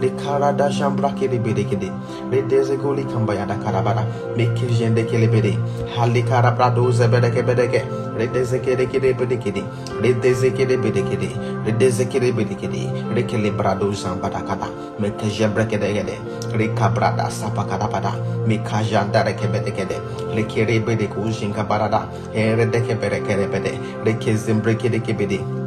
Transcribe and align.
Le 0.00 0.10
karada 0.10 0.68
jambra 0.70 1.10
kede 1.18 1.38
bede 1.42 1.64
kede. 1.64 1.90
Le 2.30 2.42
dezegoli 2.42 3.04
kambaya 3.04 3.46
da 3.46 3.54
karabara. 3.56 4.04
Meke 4.36 4.66
jende 4.78 5.04
kele 5.10 5.28
bede. 5.28 5.56
Hali 5.96 6.22
karabrado 6.22 6.90
zebede 6.92 7.30
kebede 7.30 7.66
ke. 7.72 7.82
Le 8.18 8.26
dezekede 8.28 8.86
kede 8.92 9.14
bede 9.16 9.36
kede. 9.38 9.62
Le 10.02 10.12
dezekede 10.14 10.76
bede 10.82 11.02
kede. 11.08 11.30
Le 11.64 11.72
dezekede 11.72 12.32
bede 12.36 12.54
kede. 12.54 12.82
Le 13.14 13.22
kele 13.22 13.50
brado 13.50 13.92
zambada 13.92 14.42
kada. 14.46 14.68
Meke 15.00 15.30
jembre 15.30 15.66
kede 15.66 15.92
kede. 15.96 16.16
Le 16.58 16.68
kabrada 16.74 17.30
sapa 17.30 17.64
kada 17.64 17.88
pada. 17.88 18.12
Meka 18.46 18.82
jandare 18.82 19.34
kebede 19.34 19.72
kede. 19.76 19.96
Le 20.34 20.42
kere 20.44 20.80
bede 20.80 21.06
kujinka 21.08 21.64
barada. 21.64 22.06
Ere 22.34 22.66
de 22.66 22.80
kebede 22.80 23.20
kede 23.26 23.46
bede. 23.50 23.78
Le 24.04 24.12
kezembre 24.14 24.74
kede 24.74 25.00
kebede. 25.00 25.65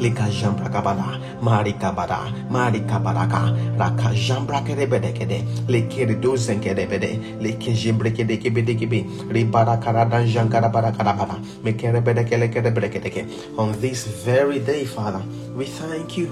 Lika 0.00 0.24
jambra 0.30 0.68
kabada, 0.68 1.20
mari 1.42 1.72
kabada, 1.74 2.32
mari 2.50 2.80
kabaraka, 2.80 3.52
raka 3.78 4.14
jambra 4.14 4.60
kerebede 4.64 5.12
kede, 5.12 5.44
lekere 5.68 6.20
dozen 6.20 6.60
kerebede, 6.60 7.40
leke 7.40 7.74
jimbre 7.74 8.10
kede 8.10 8.38
kebede 8.40 8.74
kebe, 8.78 9.04
ribara 9.28 9.76
karadan 9.82 10.26
jankara 10.26 10.72
bara 10.72 10.92
karabara, 10.92 11.36
mekerebede 11.62 12.24
kele 12.28 12.48
kerebede 12.48 12.90
kede. 12.90 13.58
On 13.58 13.72
this 13.80 14.06
very 14.06 14.58
day, 14.58 14.84
Father, 14.84 15.22
we 15.54 15.66
thank 15.66 16.16
you. 16.16 16.28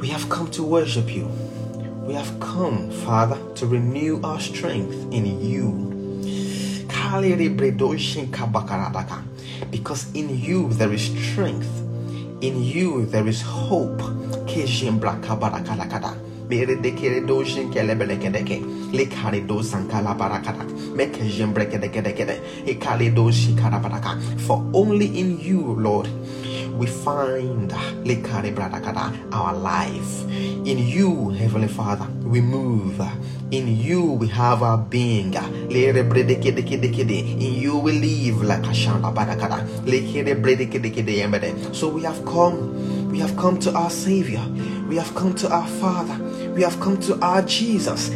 We 0.00 0.08
have 0.08 0.28
come 0.28 0.48
to 0.52 0.62
worship 0.62 1.12
you. 1.12 1.28
We 2.06 2.14
have 2.14 2.38
come, 2.38 2.90
Father, 3.04 3.38
to 3.56 3.66
renew 3.66 4.20
our 4.22 4.40
strength 4.40 4.94
in 5.12 5.40
you. 5.42 5.86
Because 9.70 10.06
in 10.14 10.40
you 10.40 10.68
there 10.74 10.92
is 10.92 11.02
strength. 11.02 11.87
In 12.40 12.62
you 12.62 13.04
there 13.06 13.26
is 13.26 13.42
hope. 13.42 14.00
For 24.46 24.64
only 24.72 25.18
in 25.18 25.40
you, 25.40 25.60
Lord, 25.60 26.08
we 26.78 26.86
find 26.86 27.72
our 29.32 29.54
life. 29.54 30.24
In 30.30 30.78
you, 30.78 31.30
Heavenly 31.30 31.68
Father, 31.68 32.06
we 32.22 32.40
move. 32.40 33.00
In 33.50 33.76
you 33.80 34.02
we 34.12 34.28
have 34.28 34.62
our 34.62 34.78
being. 34.78 35.34
In 35.34 35.70
you 37.60 37.78
we 37.78 37.92
live 37.92 38.42
like. 38.42 38.64
So 41.72 41.88
we 41.88 42.02
have 42.04 42.24
come. 42.24 43.10
We 43.10 43.18
have 43.20 43.36
come 43.36 43.58
to 43.60 43.72
our 43.72 43.90
Savior. 43.90 44.44
We 44.88 44.96
have 44.96 45.14
come 45.14 45.34
to 45.36 45.50
our 45.50 45.66
Father. 45.66 46.18
We 46.54 46.62
have 46.62 46.78
come 46.78 46.98
to 47.00 47.18
our 47.20 47.42
Jesus. 47.42 48.10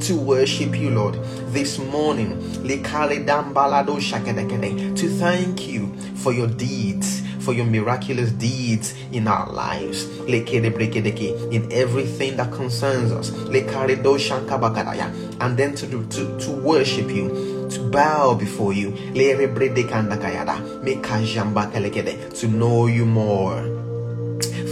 To 0.00 0.16
worship 0.16 0.78
you, 0.78 0.90
Lord, 0.90 1.14
this 1.52 1.78
morning. 1.78 2.38
To 4.94 5.08
thank 5.18 5.68
you 5.68 5.90
for 6.22 6.32
your 6.32 6.48
deeds 6.48 7.22
for 7.40 7.54
your 7.54 7.64
miraculous 7.66 8.30
deeds 8.32 8.94
in 9.12 9.26
our 9.26 9.50
lives. 9.50 10.04
In 10.28 11.72
everything 11.72 12.36
that 12.36 12.52
concerns 12.52 13.10
us. 13.12 13.30
And 15.40 15.56
then 15.56 15.74
to, 15.74 15.86
to, 16.06 16.38
to 16.38 16.50
worship 16.50 17.10
you, 17.10 17.68
to 17.70 17.90
bow 17.90 18.34
before 18.34 18.72
you. 18.72 18.92
To 22.34 22.48
know 22.48 22.86
you 22.86 23.06
more. 23.06 23.76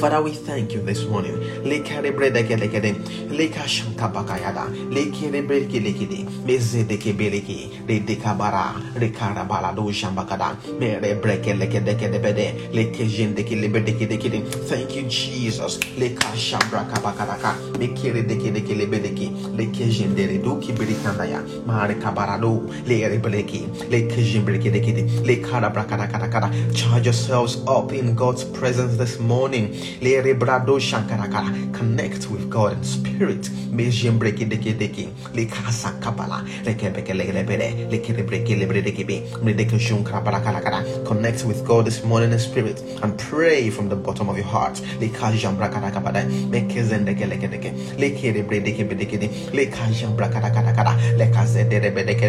Father, 0.01 0.23
we 0.23 0.33
thank 0.33 0.73
you 0.73 0.81
this 0.81 1.05
morning. 1.05 1.35
Lekarebredekelekede, 1.65 2.95
lekashankabakayada, 3.31 4.65
lekerebrekelekede, 4.91 6.27
mezedekebeleke, 6.47 7.71
redekabara, 7.89 8.75
rekarabalado 8.97 9.91
shambakada, 9.93 10.57
merebrekelekedekede, 10.81 12.55
lekejendekelebredekedekede. 12.73 14.43
Thank 14.69 14.97
you, 14.97 15.03
Jesus. 15.09 15.79
Lekashambrakabakadaka, 15.99 17.55
mekeredekedekelebedeke, 17.79 19.31
lekejenderedokibirikandaya, 19.59 21.43
marekabarado, 21.67 22.63
lerebeleke, 22.87 23.61
lekejembrekedekede, 23.91 25.03
lekarabrakadakadakada. 25.27 26.51
Charge 26.75 27.07
yourselves 27.07 27.57
up 27.67 27.93
in 27.93 28.15
God's 28.15 28.45
presence 28.45 28.97
this 28.97 29.19
morning. 29.19 29.75
Lere 30.01 30.35
brado 30.35 30.79
shankarakara. 30.81 31.58
Connect 31.73 32.31
with 32.31 32.51
God 32.51 32.73
in 32.73 32.85
spirit. 32.85 33.51
Connect 41.07 41.45
with 41.45 41.65
God 41.65 41.85
this 41.87 42.05
morning 42.05 42.33
in 42.33 42.39
spirit 42.39 42.83
and 43.03 43.19
pray 43.19 43.71
from 43.71 43.89
the 43.89 43.97
bottom 43.97 44.29
of 44.29 44.37
your 44.37 44.47
heart. 44.47 44.75
Lekajambrakadakabada. 45.01 46.25
Mekezendeke 46.51 47.27
lekedeke. 47.27 47.73
Lekerebredeke 47.99 48.85
bedekede. 48.85 49.29
Lekajambrakadakadakada. 49.53 50.97
Lekazederebedeke 51.19 52.29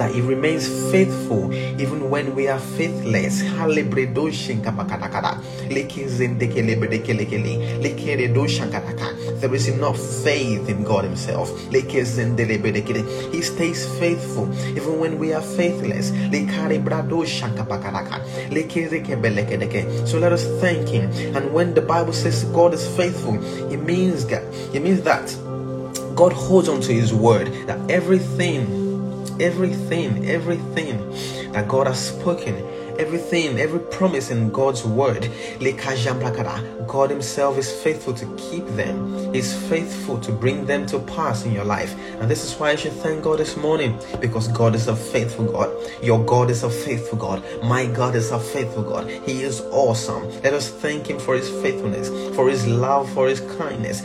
that 0.00 0.10
he 0.14 0.22
remains 0.22 0.66
faithful 0.90 1.52
even 1.52 2.08
when 2.08 2.34
we 2.34 2.48
are 2.48 2.58
faithless. 2.58 3.42
There 9.40 9.54
is 9.54 9.68
enough 9.68 9.98
faith 10.24 10.68
in 10.70 10.84
God 10.84 11.04
Himself. 11.04 11.50
He 11.70 13.42
stays 13.42 13.98
faithful 13.98 14.48
even 14.68 14.98
when 14.98 15.18
we 15.18 15.34
are 15.34 15.42
faithless. 15.42 16.08
So 20.10 20.18
let 20.18 20.32
us 20.32 20.44
thank 20.62 20.88
Him. 20.88 21.10
And 21.36 21.52
when 21.52 21.74
the 21.74 21.82
Bible 21.82 22.14
says 22.14 22.44
God 22.44 22.72
is 22.72 22.88
faithful, 22.96 23.34
it 23.70 23.82
means 23.84 24.24
that 24.28 24.42
it 24.74 24.82
means 24.82 25.02
that 25.02 25.36
God 26.16 26.32
holds 26.32 26.70
on 26.70 26.80
to 26.80 26.92
His 26.92 27.12
word 27.12 27.52
that 27.66 27.90
everything 27.90 28.89
everything, 29.40 30.28
everything 30.28 30.98
that 31.52 31.66
God 31.68 31.86
has 31.86 32.08
spoken, 32.08 32.54
everything, 32.98 33.58
every 33.58 33.80
promise 33.80 34.30
in 34.30 34.50
God's 34.50 34.84
word, 34.84 35.30
God 36.86 37.10
Himself 37.10 37.58
is 37.58 37.70
faithful 37.70 38.14
to 38.14 38.26
keep 38.36 38.66
them. 38.68 39.32
He's 39.32 39.54
faithful 39.68 40.18
to 40.20 40.32
bring 40.32 40.66
them 40.66 40.86
to 40.86 40.98
pass 40.98 41.44
in 41.44 41.52
your 41.52 41.64
life. 41.64 41.94
And 42.20 42.30
this 42.30 42.44
is 42.44 42.58
why 42.58 42.70
I 42.70 42.76
should 42.76 42.92
thank 42.92 43.22
God 43.22 43.38
this 43.38 43.56
morning 43.56 43.98
because 44.20 44.48
God 44.48 44.74
is 44.74 44.88
a 44.88 44.96
faithful 44.96 45.44
God. 45.44 45.70
Your 46.02 46.24
God 46.24 46.50
is 46.50 46.64
a 46.64 46.70
faithful 46.70 47.18
God. 47.18 47.42
My 47.62 47.86
God 47.86 48.16
is 48.16 48.30
a 48.32 48.40
faithful 48.40 48.82
God. 48.82 49.08
He 49.08 49.42
is 49.42 49.60
awesome. 49.70 50.28
Let 50.42 50.54
us 50.54 50.68
thank 50.68 51.08
Him 51.08 51.18
for 51.18 51.36
His 51.36 51.48
faithfulness, 51.48 52.08
for 52.34 52.48
His 52.48 52.66
love, 52.66 53.08
for 53.12 53.28
His 53.28 53.40
kindness. 53.58 54.02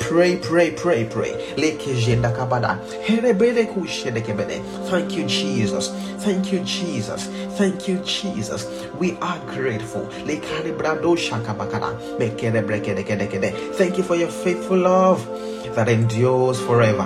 Pray, 0.00 0.36
pray, 0.36 0.70
pray, 0.70 1.04
pray. 1.04 1.32
Thank 4.88 5.16
you, 5.16 5.26
Jesus. 5.26 5.90
Thank 6.24 6.52
you, 6.52 6.60
Jesus. 6.64 7.26
Thank 7.58 7.88
you, 7.88 7.98
Jesus. 8.04 8.66
We 8.98 9.16
are 9.20 9.38
grateful. 9.46 10.08
Thank 13.76 13.98
you 13.98 14.04
for 14.04 14.16
your 14.16 14.30
faithful 14.30 14.78
love 14.78 15.26
that 15.76 15.88
endures 15.88 16.58
forever. 16.58 17.04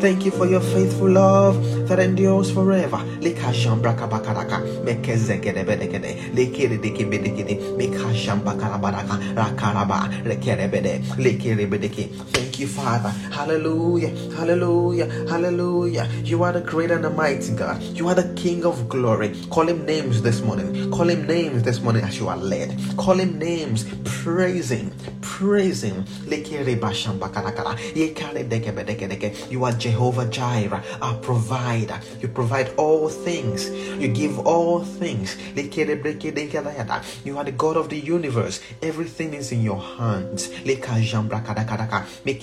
Thank 0.00 0.24
you 0.24 0.30
for 0.30 0.46
your 0.46 0.60
faithful 0.62 1.10
love 1.10 1.56
that 1.88 1.98
endures 1.98 2.50
forever. 2.52 3.00
Thank 12.32 12.45
you, 12.58 12.66
Father. 12.66 13.10
Hallelujah. 13.32 14.10
Hallelujah. 14.34 15.06
Hallelujah. 15.28 16.08
You 16.24 16.42
are 16.42 16.52
the 16.52 16.60
great 16.60 16.90
and 16.90 17.04
the 17.04 17.10
mighty 17.10 17.52
God. 17.54 17.82
You 17.82 18.08
are 18.08 18.14
the 18.14 18.32
King 18.34 18.64
of 18.64 18.88
glory. 18.88 19.34
Call 19.50 19.68
him 19.68 19.84
names 19.84 20.22
this 20.22 20.40
morning. 20.42 20.90
Call 20.90 21.08
him 21.08 21.26
names 21.26 21.62
this 21.62 21.80
morning 21.80 22.04
as 22.04 22.18
you 22.18 22.28
are 22.28 22.36
led. 22.36 22.78
Call 22.96 23.14
him 23.14 23.38
names. 23.38 23.84
Praise 24.04 24.70
him. 24.70 24.92
Praise 25.20 25.82
him. 25.82 26.04
You 29.50 29.64
are 29.64 29.72
Jehovah 29.72 30.26
Jireh, 30.26 30.82
our 31.02 31.14
provider. 31.20 32.00
You 32.20 32.28
provide 32.28 32.70
all 32.76 33.08
things. 33.08 33.68
You 33.70 34.08
give 34.08 34.38
all 34.46 34.80
things. 34.82 35.36
You 37.24 37.38
are 37.38 37.44
the 37.44 37.54
God 37.56 37.76
of 37.76 37.88
the 37.88 37.98
universe. 37.98 38.60
Everything 38.82 39.34
is 39.34 39.52
in 39.52 39.62
your 39.62 39.80
hands. 39.80 40.50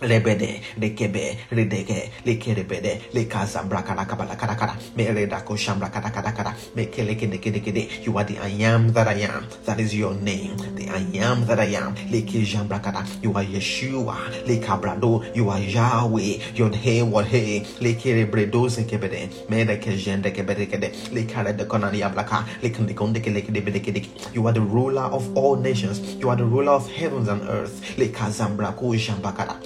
Rebede, 0.00 0.60
Rekebe, 0.76 1.36
Redeke, 1.50 2.10
Lekerebede, 2.24 3.00
Lekazambra 3.12 3.82
Karakabala 3.84 4.36
Karakara, 4.36 4.76
Meredako 4.96 5.56
Shambra 5.56 5.90
Karakara, 5.90 6.52
Mekelekede, 6.74 8.04
you 8.04 8.18
are 8.18 8.24
the 8.24 8.38
I 8.38 8.48
am 8.48 8.92
that 8.92 9.06
I 9.06 9.20
am, 9.20 9.46
that 9.64 9.78
is 9.78 9.94
your 9.94 10.14
name, 10.14 10.56
the 10.74 10.88
I 10.90 10.98
am 11.18 11.46
that 11.46 11.60
I 11.60 11.66
am, 11.66 11.94
Leke 11.94 12.44
Jambra 12.44 12.82
Kara, 12.82 13.06
you 13.22 13.32
are 13.34 13.44
Yeshua, 13.44 14.16
Lekabrado, 14.44 15.34
you 15.34 15.48
are 15.48 15.60
Yahweh, 15.60 16.38
Yod 16.54 16.74
He, 16.74 17.02
what 17.02 17.26
He, 17.26 17.60
Lekerebredo 17.60 18.68
Zekebede, 18.68 19.28
Medeke 19.46 19.96
Jendekebede, 19.96 20.66
Lekara 21.12 21.56
de 21.56 21.64
Konania 21.66 22.12
Blaka, 22.12 22.44
Lekandikondeke, 22.60 24.34
you 24.34 24.46
are 24.46 24.52
the 24.52 24.60
ruler 24.60 25.02
of 25.02 25.36
all 25.36 25.56
nations, 25.56 26.14
you 26.16 26.28
are 26.28 26.36
the 26.36 26.44
ruler 26.44 26.72
of 26.72 26.90
heavens 26.90 27.28
and 27.28 27.42
earth, 27.48 27.80
Lekazambra 27.96 28.74
Kushambakara, 28.76 29.56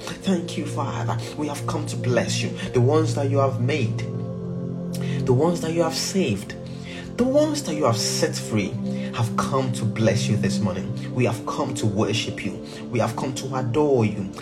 Thank 0.00 0.58
you, 0.58 0.66
Father. 0.66 1.16
We 1.36 1.46
have 1.48 1.64
come 1.66 1.86
to 1.86 1.96
bless 1.96 2.42
you. 2.42 2.50
The 2.72 2.80
ones 2.80 3.14
that 3.14 3.30
you 3.30 3.38
have 3.38 3.60
made, 3.60 3.98
the 5.26 5.32
ones 5.32 5.60
that 5.60 5.72
you 5.72 5.82
have 5.82 5.94
saved, 5.94 6.54
the 7.16 7.24
ones 7.24 7.62
that 7.64 7.74
you 7.74 7.84
have 7.84 7.96
set 7.96 8.34
free 8.34 8.74
have 9.14 9.36
come 9.36 9.70
to 9.72 9.84
bless 9.84 10.26
you 10.26 10.36
this 10.36 10.58
morning. 10.58 10.92
We 11.14 11.24
have 11.26 11.44
come 11.46 11.74
to 11.74 11.86
worship 11.86 12.44
you. 12.44 12.64
We 12.90 12.98
have 12.98 13.14
come 13.16 13.34
to 13.34 13.54
adore 13.56 14.04
you. 14.04 14.32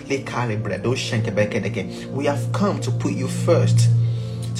We 2.12 2.24
have 2.24 2.52
come 2.52 2.80
to 2.80 2.90
put 2.92 3.12
you 3.12 3.28
first 3.28 3.90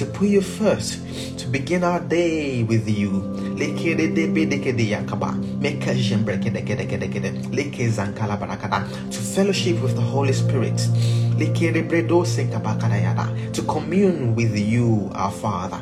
to 0.01 0.07
put 0.07 0.27
you 0.27 0.41
first, 0.41 0.97
to 1.37 1.45
begin 1.47 1.83
our 1.83 1.99
day 1.99 2.63
with 2.63 2.89
you. 2.89 3.21
To 9.11 9.19
fellowship 9.19 9.79
with 9.83 9.93
the 9.93 10.01
Holy 10.01 10.33
Spirit 10.33 10.81
to 13.53 13.61
commune 13.63 14.35
with 14.35 14.55
you, 14.57 15.09
our 15.15 15.31
Father. 15.31 15.81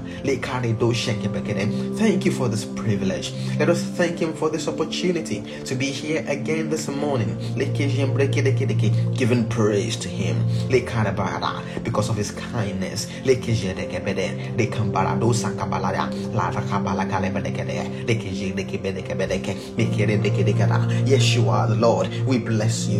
Thank 1.97 2.25
you 2.25 2.31
for 2.31 2.47
this 2.50 2.65
privilege. 2.65 3.33
Let 3.59 3.69
us 3.69 3.81
thank 3.81 4.19
Him 4.19 4.33
for 4.33 4.50
this 4.50 4.67
opportunity 4.67 5.41
to 5.65 5.75
be 5.75 5.85
here 5.88 6.23
again 6.27 6.69
this 6.69 6.88
morning, 6.88 7.38
giving 9.15 9.47
praise 9.50 9.95
to 9.97 10.07
Him. 10.07 10.38
Because 11.83 12.09
of 12.09 12.15
His 12.15 12.31
kindness. 12.31 13.07
Yeshua, 21.06 21.67
the 21.67 21.75
Lord, 21.75 22.07
we 22.25 22.38
bless 22.39 22.88
you 22.88 23.00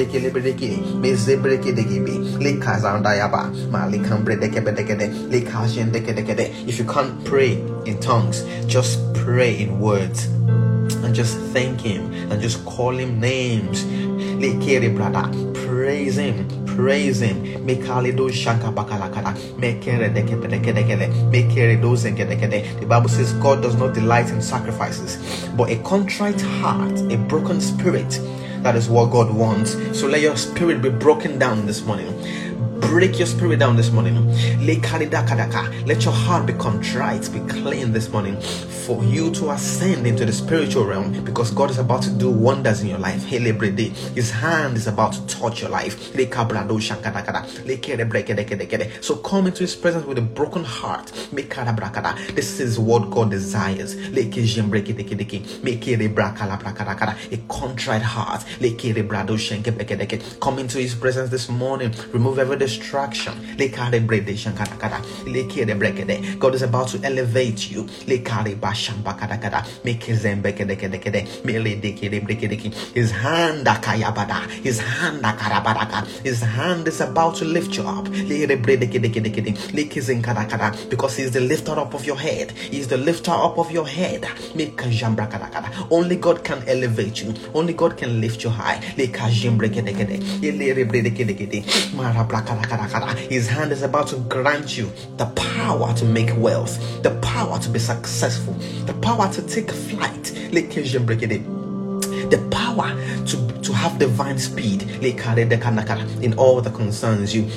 dekelebredeki 0.00 0.72
mezebrekedegebe 1.04 2.16
lekazandayaba 2.48 3.44
malikambredekebedekede 3.76 5.10
lekazendekede 5.36 6.50
if 6.66 6.80
you 6.80 6.88
can't 6.94 7.24
pray 7.30 7.52
in 7.84 7.96
tongues 8.08 8.44
just 8.66 9.10
pray 9.24 9.62
in 9.62 9.78
words. 9.78 10.26
And 11.04 11.14
just 11.14 11.38
thank 11.52 11.80
him. 11.80 12.12
And 12.30 12.40
just 12.40 12.64
call 12.64 12.92
him 12.96 13.20
names. 13.20 13.84
Lekere 14.42 14.94
brother 14.94 15.24
praise 15.54 16.16
him. 16.16 16.48
Praise 16.66 17.20
him. 17.20 17.36
Mekalido 17.66 18.28
shanka 18.30 18.72
bakalakada 18.72 19.34
mekere 19.58 20.08
dekedekede 20.14 21.06
mekere 21.30 21.76
dozenkedekede 21.80 22.80
the 22.80 22.86
bible 22.86 23.08
says 23.08 23.32
god 23.34 23.62
does 23.62 23.76
not 23.76 23.94
delight 23.94 24.30
in 24.30 24.40
sacrifices 24.42 25.18
but 25.56 25.70
a 25.70 25.76
contrite 25.82 26.40
heart 26.40 26.98
a 27.12 27.16
broken 27.28 27.60
spirit 27.60 28.18
that 28.62 28.76
is 28.76 28.88
what 28.88 29.10
God 29.10 29.32
wants. 29.32 29.72
So 29.98 30.06
let 30.06 30.20
your 30.20 30.36
spirit 30.36 30.82
be 30.82 30.90
broken 30.90 31.38
down 31.38 31.66
this 31.66 31.82
morning 31.82 32.49
break 32.80 33.18
your 33.18 33.26
spirit 33.26 33.58
down 33.58 33.76
this 33.76 33.90
morning. 33.90 34.26
Let 35.86 36.04
your 36.04 36.12
heart 36.12 36.46
be 36.46 36.52
contrite, 36.54 37.30
be 37.32 37.40
clean 37.40 37.92
this 37.92 38.08
morning 38.10 38.40
for 38.40 39.04
you 39.04 39.30
to 39.32 39.50
ascend 39.50 40.06
into 40.06 40.24
the 40.24 40.32
spiritual 40.32 40.84
realm 40.84 41.24
because 41.24 41.50
God 41.52 41.70
is 41.70 41.78
about 41.78 42.02
to 42.02 42.10
do 42.10 42.30
wonders 42.30 42.82
in 42.82 42.88
your 42.88 42.98
life. 42.98 43.24
His 43.24 44.30
hand 44.30 44.76
is 44.76 44.86
about 44.86 45.12
to 45.12 45.26
touch 45.26 45.60
your 45.60 45.70
life. 45.70 46.12
So 49.02 49.16
come 49.16 49.46
into 49.46 49.60
His 49.60 49.76
presence 49.76 50.04
with 50.06 50.18
a 50.18 50.22
broken 50.22 50.64
heart. 50.64 51.12
This 52.34 52.60
is 52.60 52.78
what 52.78 53.10
God 53.10 53.30
desires. 53.30 53.94
A 57.30 57.36
contrite 57.48 58.02
heart. 58.02 58.44
Come 60.40 60.58
into 60.58 60.78
His 60.78 60.94
presence 60.94 61.30
this 61.30 61.48
morning. 61.48 61.94
Remove 62.12 62.38
every 62.38 62.56
distraction. 62.70 63.34
God 66.38 66.54
is 66.54 66.62
about 66.62 66.88
to 66.88 66.98
elevate 67.02 67.70
you. 67.70 67.86
His 72.94 73.10
hand 73.10 73.68
His 74.62 74.80
hand 74.80 75.26
His 76.22 76.40
hand 76.40 76.88
is 76.88 77.00
about 77.00 77.36
to 77.36 77.44
lift 77.44 77.76
you 77.76 77.82
up. 77.82 78.08
Because 80.90 81.16
He's 81.16 81.30
the 81.32 81.40
lifter 81.40 81.72
up 81.78 81.94
of 81.94 82.06
your 82.06 82.16
head. 82.18 82.52
He's 82.70 82.86
the 82.88 82.96
lifter 82.96 83.32
up 83.32 83.58
of 83.58 83.70
your 83.70 83.86
head. 83.86 84.26
Only 85.90 86.16
God 86.16 86.44
can 86.44 86.62
elevate 86.68 87.22
you. 87.22 87.34
Only 87.54 87.72
God 87.72 87.96
can 87.96 88.20
lift 88.20 88.44
you 88.44 88.50
high. 88.50 88.80
His 93.28 93.48
hand 93.48 93.72
is 93.72 93.82
about 93.82 94.08
to 94.08 94.16
grant 94.16 94.76
you 94.76 94.90
the 95.16 95.26
power 95.26 95.94
to 95.94 96.04
make 96.04 96.36
wealth, 96.36 97.02
the 97.02 97.10
power 97.20 97.58
to 97.58 97.68
be 97.68 97.78
successful, 97.78 98.54
the 98.86 98.94
power 98.94 99.32
to 99.32 99.42
take 99.42 99.70
flight. 99.70 100.24
The 100.52 100.62
power 100.62 101.59
power 102.70 102.94
to, 103.26 103.36
to 103.62 103.72
have 103.72 103.98
divine 103.98 104.38
speed 104.38 104.82
in 105.02 106.34
all 106.38 106.60
that 106.60 106.74
concerns 106.74 107.34
you. 107.34 107.48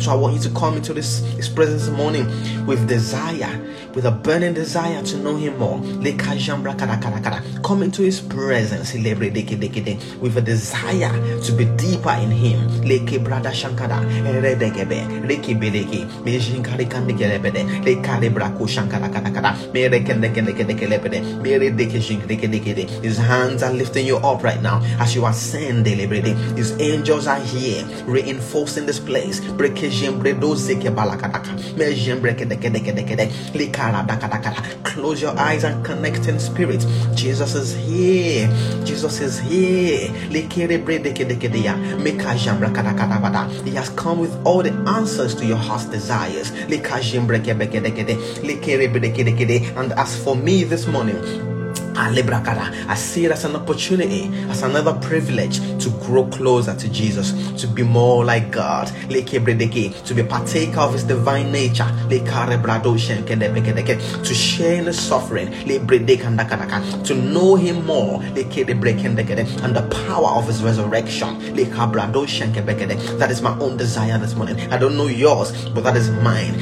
So 0.00 0.12
I 0.12 0.14
want 0.14 0.34
you 0.34 0.40
to 0.42 0.50
come 0.50 0.76
into 0.76 0.92
this, 0.94 1.20
this 1.36 1.48
presence 1.48 1.86
this 1.86 1.96
morning 1.96 2.26
with 2.66 2.88
desire, 2.88 3.60
with 3.94 4.04
a 4.06 4.10
burning 4.10 4.54
desire 4.54 5.02
to 5.02 5.16
know 5.18 5.36
Him 5.36 5.58
more. 5.58 5.80
Come 7.62 7.82
into 7.82 8.02
His 8.02 8.20
presence 8.20 8.94
with 8.94 10.36
a 10.36 10.40
desire 10.40 11.40
to 11.42 11.52
be 11.52 11.64
deeper 11.76 12.10
in 12.10 12.30
Him. 12.30 12.82
His 23.02 23.18
hands 23.18 23.62
are 23.62 23.71
lifting 23.72 24.06
you 24.06 24.18
up 24.18 24.42
right 24.42 24.60
now 24.62 24.80
as 24.98 25.14
you 25.14 25.26
ascend 25.26 25.84
deliberately. 25.84 26.32
His 26.56 26.72
angels 26.80 27.26
are 27.26 27.40
here 27.40 27.84
reinforcing 28.04 28.86
this 28.86 28.98
place. 28.98 29.40
Close 34.84 35.22
your 35.22 35.38
eyes 35.38 35.64
and 35.64 35.84
connect 35.84 36.28
in 36.28 36.38
spirit. 36.38 36.86
Jesus 37.14 37.54
is 37.54 37.74
here. 37.76 38.48
Jesus 38.84 39.20
is 39.20 39.38
here. 39.40 40.08
He 43.64 43.74
has 43.74 43.88
come 43.90 44.18
with 44.18 44.46
all 44.46 44.62
the 44.62 44.72
answers 44.86 45.34
to 45.36 45.46
your 45.46 45.56
heart's 45.56 45.86
desires. 45.86 46.50
And 49.76 49.92
as 49.92 50.22
for 50.22 50.36
me 50.36 50.64
this 50.64 50.86
morning, 50.86 51.51
I 51.94 52.94
see 52.94 53.24
it 53.26 53.32
as 53.32 53.44
an 53.44 53.56
opportunity, 53.56 54.30
as 54.48 54.62
another 54.62 54.94
privilege 54.94 55.60
to 55.82 55.90
grow 56.04 56.24
closer 56.26 56.74
to 56.74 56.88
Jesus, 56.88 57.32
to 57.60 57.66
be 57.66 57.82
more 57.82 58.24
like 58.24 58.50
God, 58.50 58.88
to 59.08 60.14
be 60.14 60.20
a 60.20 60.24
partaker 60.24 60.80
of 60.80 60.92
His 60.94 61.04
divine 61.04 61.52
nature, 61.52 61.86
to 64.24 64.34
share 64.34 64.74
in 64.76 64.86
His 64.86 64.98
suffering, 64.98 65.50
to 67.04 67.14
know 67.14 67.56
Him 67.56 67.84
more, 67.86 68.22
and 68.22 69.76
the 69.76 69.82
power 70.06 70.30
of 70.38 70.46
His 70.46 70.62
resurrection. 70.62 71.38
That 71.54 73.30
is 73.30 73.42
my 73.42 73.58
own 73.58 73.76
desire 73.76 74.18
this 74.18 74.34
morning. 74.34 74.56
I 74.72 74.78
don't 74.78 74.96
know 74.96 75.08
yours, 75.08 75.52
but 75.70 75.84
that 75.84 75.96
is 75.96 76.10
mine. 76.10 76.54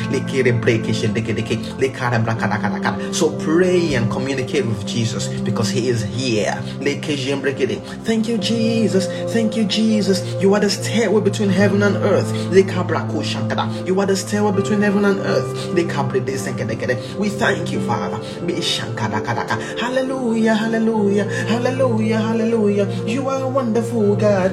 So 3.13 3.31
pray 3.39 3.95
and 3.95 4.11
communicate 4.11 4.67
with 4.67 4.87
Jesus. 4.87 5.20
Jesus 5.21 5.41
because 5.43 5.71
He 5.71 5.89
is 5.89 6.03
here. 6.05 6.55
Thank 8.05 8.29
you, 8.29 8.39
Jesus. 8.39 9.07
Thank 9.33 9.57
you, 9.57 9.65
Jesus. 9.65 10.23
You 10.41 10.55
are 10.55 10.61
the 10.61 10.71
stairway 10.71 11.21
between 11.21 11.51
heaven 11.51 11.83
and 11.83 11.97
earth. 11.97 12.33
You 13.87 14.01
are 14.01 14.07
the 14.07 14.17
stairway 14.17 14.53
between 14.53 14.81
heaven 14.83 15.05
and 15.05 15.21
earth. 15.21 15.75
We 17.19 17.29
thank 17.29 17.73
you, 17.73 17.81
Father. 17.81 18.19
Hallelujah, 19.79 20.55
hallelujah, 20.55 21.25
hallelujah, 21.25 22.19
hallelujah. 22.19 22.87
You 23.07 23.29
are 23.29 23.43
a 23.43 23.49
wonderful 23.49 24.17
God. 24.17 24.53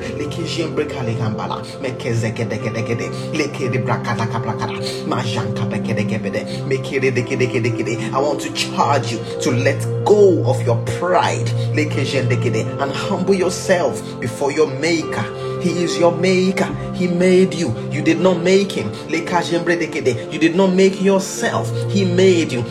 I 8.14 8.20
want 8.20 8.42
to 8.42 8.54
charge 8.54 9.12
you 9.12 9.20
to 9.42 9.52
let 9.52 9.80
go 10.06 10.44
of 10.50 10.57
your 10.62 10.78
pride 11.00 11.50
and 11.78 12.92
humble 12.92 13.34
yourself 13.34 14.02
before 14.20 14.52
your 14.52 14.68
maker. 14.80 15.24
He 15.62 15.84
is 15.84 15.98
your 15.98 16.16
maker. 16.16 16.72
He 16.94 17.08
made 17.08 17.54
you. 17.54 17.74
You 17.92 18.02
did 18.02 18.20
not 18.20 18.42
make 18.42 18.72
him. 18.72 18.92
You 19.10 20.40
did 20.40 20.56
not 20.56 20.74
make 20.74 21.02
yourself. 21.02 21.72
He 21.92 22.06
made 22.06 22.52
you. 22.52 22.64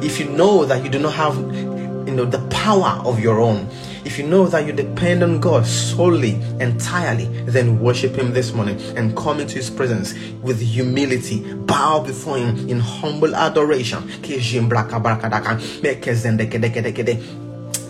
If 0.00 0.20
you 0.20 0.28
know 0.30 0.64
that 0.64 0.84
you 0.84 0.90
do 0.90 0.98
not 0.98 1.14
have 1.14 1.36
you 1.36 2.14
know 2.14 2.24
the 2.24 2.38
power 2.48 3.00
of 3.04 3.20
your 3.20 3.40
own 3.40 3.68
if 4.08 4.18
you 4.18 4.26
know 4.26 4.46
that 4.46 4.66
you 4.66 4.72
depend 4.72 5.22
on 5.22 5.38
God 5.38 5.66
solely, 5.66 6.40
entirely, 6.60 7.26
then 7.44 7.78
worship 7.78 8.16
Him 8.16 8.32
this 8.32 8.54
morning 8.54 8.80
and 8.96 9.14
come 9.14 9.38
into 9.38 9.56
His 9.56 9.68
presence 9.68 10.14
with 10.40 10.62
humility. 10.62 11.44
Bow 11.52 12.02
before 12.02 12.38
Him 12.38 12.70
in 12.70 12.80
humble 12.80 13.36
adoration. 13.36 14.10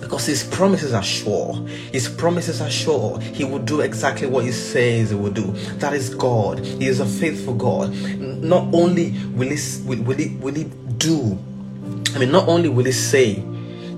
Because 0.00 0.26
his 0.26 0.42
promises 0.42 0.92
are 0.92 1.02
sure. 1.04 1.54
His 1.92 2.08
promises 2.08 2.60
are 2.60 2.70
sure. 2.70 3.20
He 3.20 3.44
will 3.44 3.60
do 3.60 3.82
exactly 3.82 4.26
what 4.26 4.42
he 4.44 4.50
says 4.50 5.10
he 5.10 5.14
will 5.14 5.30
do. 5.30 5.52
That 5.76 5.92
is 5.92 6.12
God. 6.12 6.58
He 6.64 6.86
is 6.86 6.98
a 6.98 7.06
faithful 7.06 7.54
God. 7.54 7.92
Not 8.42 8.74
only 8.74 9.12
will 9.34 9.50
he, 9.50 9.58
will, 9.86 10.02
will 10.02 10.16
he, 10.16 10.34
will 10.36 10.54
he 10.54 10.64
do, 10.96 11.38
I 12.14 12.18
mean, 12.18 12.32
not 12.32 12.48
only 12.48 12.68
will 12.68 12.86
he 12.86 12.92
say, 12.92 13.44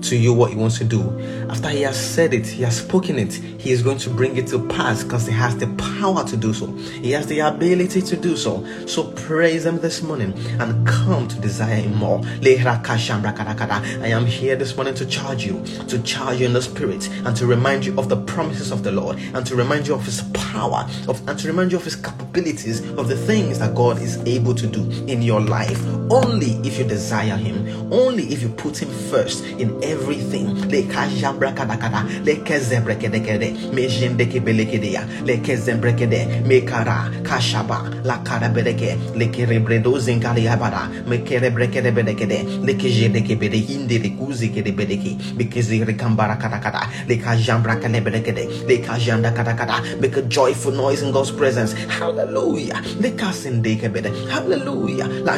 to 0.03 0.15
you 0.15 0.33
what 0.33 0.51
he 0.51 0.55
wants 0.55 0.77
to 0.79 0.83
do. 0.83 1.01
After 1.49 1.69
he 1.69 1.81
has 1.81 1.99
said 1.99 2.33
it, 2.33 2.47
he 2.47 2.63
has 2.63 2.77
spoken 2.77 3.17
it, 3.19 3.33
he 3.33 3.71
is 3.71 3.81
going 3.81 3.97
to 3.99 4.09
bring 4.09 4.37
it 4.37 4.47
to 4.47 4.67
pass 4.67 5.03
because 5.03 5.27
he 5.27 5.33
has 5.33 5.55
the 5.57 5.67
power 5.99 6.23
to 6.25 6.37
do 6.37 6.53
so. 6.53 6.67
He 6.67 7.11
has 7.11 7.27
the 7.27 7.39
ability 7.39 8.01
to 8.01 8.17
do 8.17 8.35
so. 8.35 8.65
So 8.87 9.11
praise 9.11 9.65
him 9.65 9.79
this 9.79 10.01
morning 10.01 10.33
and 10.59 10.87
come 10.87 11.27
to 11.27 11.39
desire 11.39 11.75
him 11.75 11.95
more. 11.95 12.21
I 12.23 14.07
am 14.07 14.25
here 14.25 14.55
this 14.55 14.75
morning 14.75 14.93
to 14.95 15.05
charge 15.05 15.45
you, 15.45 15.63
to 15.87 16.01
charge 16.03 16.39
you 16.39 16.45
in 16.45 16.53
the 16.53 16.61
spirit, 16.61 17.07
and 17.25 17.35
to 17.37 17.45
remind 17.45 17.85
you 17.85 17.97
of 17.99 18.09
the 18.09 18.17
promises 18.17 18.71
of 18.71 18.83
the 18.83 18.91
Lord, 18.91 19.17
and 19.33 19.45
to 19.45 19.55
remind 19.55 19.87
you 19.87 19.93
of 19.93 20.03
his 20.05 20.21
power, 20.33 20.87
of, 21.07 21.21
and 21.27 21.37
to 21.39 21.47
remind 21.47 21.71
you 21.71 21.77
of 21.77 21.83
his 21.83 21.95
capabilities, 21.95 22.81
of 22.91 23.07
the 23.07 23.17
things 23.17 23.59
that 23.59 23.75
God 23.75 24.01
is 24.01 24.17
able 24.25 24.55
to 24.55 24.67
do 24.67 24.89
in 25.07 25.21
your 25.21 25.41
life. 25.41 25.81
Only 26.11 26.53
if 26.67 26.77
you 26.77 26.83
desire 26.85 27.37
him, 27.37 27.91
only 27.93 28.23
if 28.23 28.41
you 28.41 28.49
put 28.49 28.81
him 28.81 28.89
first 28.89 29.43
in 29.45 29.81
everything. 29.91 30.47
Leka 30.71 31.07
jambrakadakada, 31.19 32.01
leke 32.25 32.59
zembrekedekede, 32.59 33.49
mejendeke 33.75 34.39
belekedea, 34.39 35.03
leke 35.25 35.55
zembrekede, 35.57 36.43
mekara, 36.47 37.11
kashaba, 37.23 37.79
la 38.05 38.17
karabedeke, 38.23 38.97
leke 39.15 39.45
rebredo 39.45 39.99
zinkaliabada, 39.99 40.89
mekere 41.07 41.51
brekede 41.51 41.91
bedekede, 41.91 42.39
leke 42.65 42.89
jedeke 42.89 43.35
bede 43.39 43.57
hindi 43.67 43.99
rikuzi 43.99 44.49
kede 44.53 44.71
bedeki, 44.75 45.37
because 45.37 45.69
rikambara 45.69 46.37
kadakada, 46.39 46.87
leka 47.07 47.35
jambrakane 47.35 48.01
bedekede, 48.01 48.47
leka 48.67 48.97
janda 48.97 49.31
kadakada, 49.33 49.99
make 50.01 50.17
a 50.17 50.21
joyful 50.23 50.71
noise 50.71 51.01
in 51.01 51.11
God's 51.11 51.31
presence. 51.31 51.73
Hallelujah. 51.99 52.81
Leka 52.99 53.31
sendeke 53.33 53.91
bede, 53.91 54.11
hallelujah. 54.29 55.07
La 55.25 55.37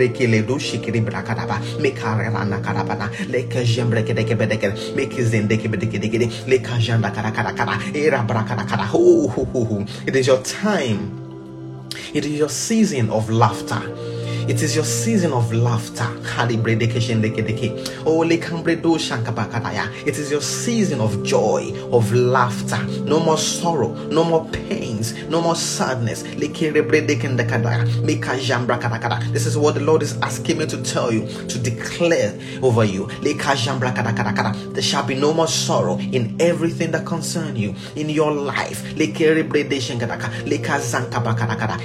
zendeke 0.00 0.26
meke 0.26 0.46
jembrekedekede, 0.46 0.46
merekele 0.46 0.46
do 0.46 0.58
shikiri 0.58 1.00
brakadaba 1.04 1.60
mekarana 1.80 2.62
karabana 2.62 3.10
leka 3.28 3.64
jembre 3.64 4.02
kede 4.02 4.24
kede 4.24 4.58
kede 4.58 4.96
meke 4.96 5.22
zende 5.22 5.56
kede 5.58 5.86
kede 5.90 6.08
kede 6.10 6.48
leka 6.48 6.78
janda 6.78 7.10
kara 7.10 7.30
kara 7.32 7.78
era 7.94 8.24
brakada 8.26 8.66
kara 8.68 8.84
ho. 8.84 9.86
It 10.06 10.16
is 10.16 10.26
your 10.26 10.42
time. 10.42 11.16
It 12.14 12.24
is 12.24 12.38
your 12.38 12.48
season 12.48 13.10
of 13.10 13.28
laughter 13.30 13.82
it 14.50 14.62
is 14.62 14.74
your 14.74 14.84
season 14.84 15.32
of 15.32 15.52
laughter. 15.52 16.08
It 20.06 20.18
is 20.18 20.30
your 20.32 20.40
season 20.40 21.00
of 21.00 21.22
joy, 21.22 21.72
of 21.92 22.12
laughter. 22.12 22.82
No 23.04 23.20
more 23.20 23.38
sorrow, 23.38 23.94
no 24.08 24.24
more 24.24 24.44
pains, 24.46 25.14
no 25.28 25.40
more 25.40 25.54
sadness. 25.54 26.24
This 26.24 26.66
is 29.46 29.56
what 29.56 29.74
the 29.74 29.80
Lord 29.84 30.02
is 30.02 30.18
asking 30.20 30.58
me 30.58 30.66
to 30.66 30.82
tell 30.82 31.12
you, 31.12 31.28
to 31.46 31.56
declare 31.56 32.36
over 32.60 32.82
you. 32.84 33.08
There 33.22 34.82
shall 34.82 35.06
be 35.06 35.14
no 35.14 35.32
more 35.32 35.46
sorrow 35.46 35.96
in 35.98 36.36
everything 36.40 36.90
that 36.90 37.06
concerns 37.06 37.56
you, 37.56 37.76
in 37.94 38.10
your 38.10 38.32
life. 38.32 38.84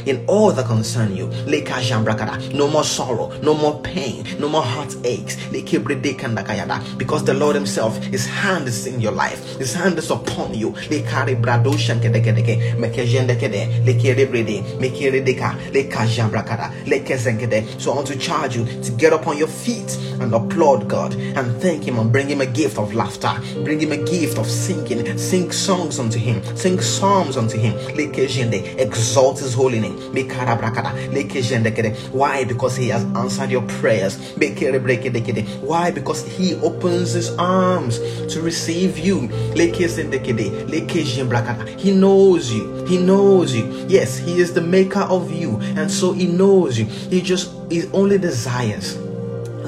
In 0.08 0.26
all 0.28 0.52
that 0.52 0.66
concern 0.66 1.16
you 1.16 1.30
no 2.56 2.68
more 2.68 2.84
sorrow, 2.84 3.32
no 3.42 3.54
more 3.54 3.80
pain, 3.82 4.26
no 4.40 4.48
more 4.48 4.64
heartaches. 4.64 5.38
Because 6.98 7.24
the 7.26 7.34
Lord 7.34 7.56
Himself, 7.56 7.98
His 7.98 8.26
hand 8.26 8.68
is 8.68 8.88
in 8.88 9.00
your 9.02 9.12
life, 9.12 9.58
His 9.58 9.74
hand 9.74 9.98
is 9.98 10.10
upon 10.10 10.54
you. 10.54 10.74
So 17.78 17.92
I 17.92 17.96
want 17.96 18.08
to 18.08 18.18
charge 18.18 18.56
you 18.56 18.66
to 18.66 18.92
get 18.92 19.14
up 19.14 19.28
on 19.28 19.38
your 19.38 19.48
feet 19.48 19.98
and 20.20 20.34
applaud 20.34 20.88
God 20.88 21.14
and 21.14 21.62
thank 21.62 21.84
Him 21.84 22.00
and 22.00 22.12
bring 22.12 22.30
Him 22.30 22.42
a 22.42 22.46
gift 22.46 22.78
of 22.78 22.94
laughter, 22.94 23.34
bring 23.64 23.80
Him 23.82 23.92
a 23.92 23.98
gift 23.98 24.38
of 24.38 24.48
singing, 24.48 25.18
sing 25.18 25.52
songs 25.52 26.00
unto 26.00 26.18
Him, 26.18 26.42
sing 26.56 26.80
psalms 26.80 27.36
unto 27.38 27.58
Him. 27.58 27.76
Exalt 28.80 29.40
His 29.40 29.54
holy 29.54 29.80
name. 29.80 29.98
Why? 32.12 32.45
Because 32.48 32.76
He 32.76 32.90
has 32.90 33.04
answered 33.16 33.52
your 33.52 33.64
prayers. 33.64 34.18
Why? 35.62 35.92
Because 35.92 36.26
He 36.38 36.56
opens 36.56 37.14
His 37.14 37.36
arms 37.38 38.00
to 38.34 38.42
receive 38.42 38.98
you. 38.98 39.28
He 41.78 41.92
knows 41.92 42.52
you. 42.52 42.86
He 42.86 42.98
knows 42.98 43.56
you. 43.56 43.86
Yes, 43.88 44.18
He 44.18 44.40
is 44.40 44.54
the 44.54 44.62
maker 44.62 45.02
of 45.02 45.32
you, 45.32 45.58
and 45.76 45.90
so 45.90 46.14
He 46.14 46.28
knows 46.28 46.78
you. 46.78 46.86
He 46.86 47.22
just 47.22 47.52
He 47.70 47.88
only 47.94 48.18
desires 48.18 48.98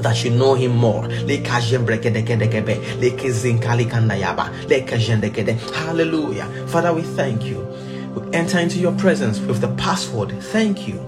that 0.01 0.23
you 0.23 0.31
know 0.31 0.53
him 0.53 0.75
more. 0.75 1.07
Hallelujah. 5.73 6.45
Father, 6.67 6.93
we 6.93 7.01
thank 7.01 7.43
you. 7.45 7.59
We 8.15 8.33
enter 8.33 8.59
into 8.59 8.79
your 8.79 8.93
presence 8.93 9.39
with 9.39 9.61
the 9.61 9.69
password. 9.75 10.31
Thank 10.41 10.87
you. 10.87 10.99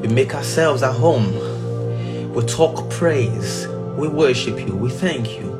We 0.00 0.08
make 0.08 0.34
ourselves 0.34 0.82
at 0.82 0.94
home. 0.94 2.32
We 2.32 2.42
talk 2.46 2.88
praise. 2.90 3.68
We 3.68 4.08
worship 4.08 4.58
you. 4.58 4.74
We 4.74 4.88
thank 4.88 5.38
you. 5.38 5.50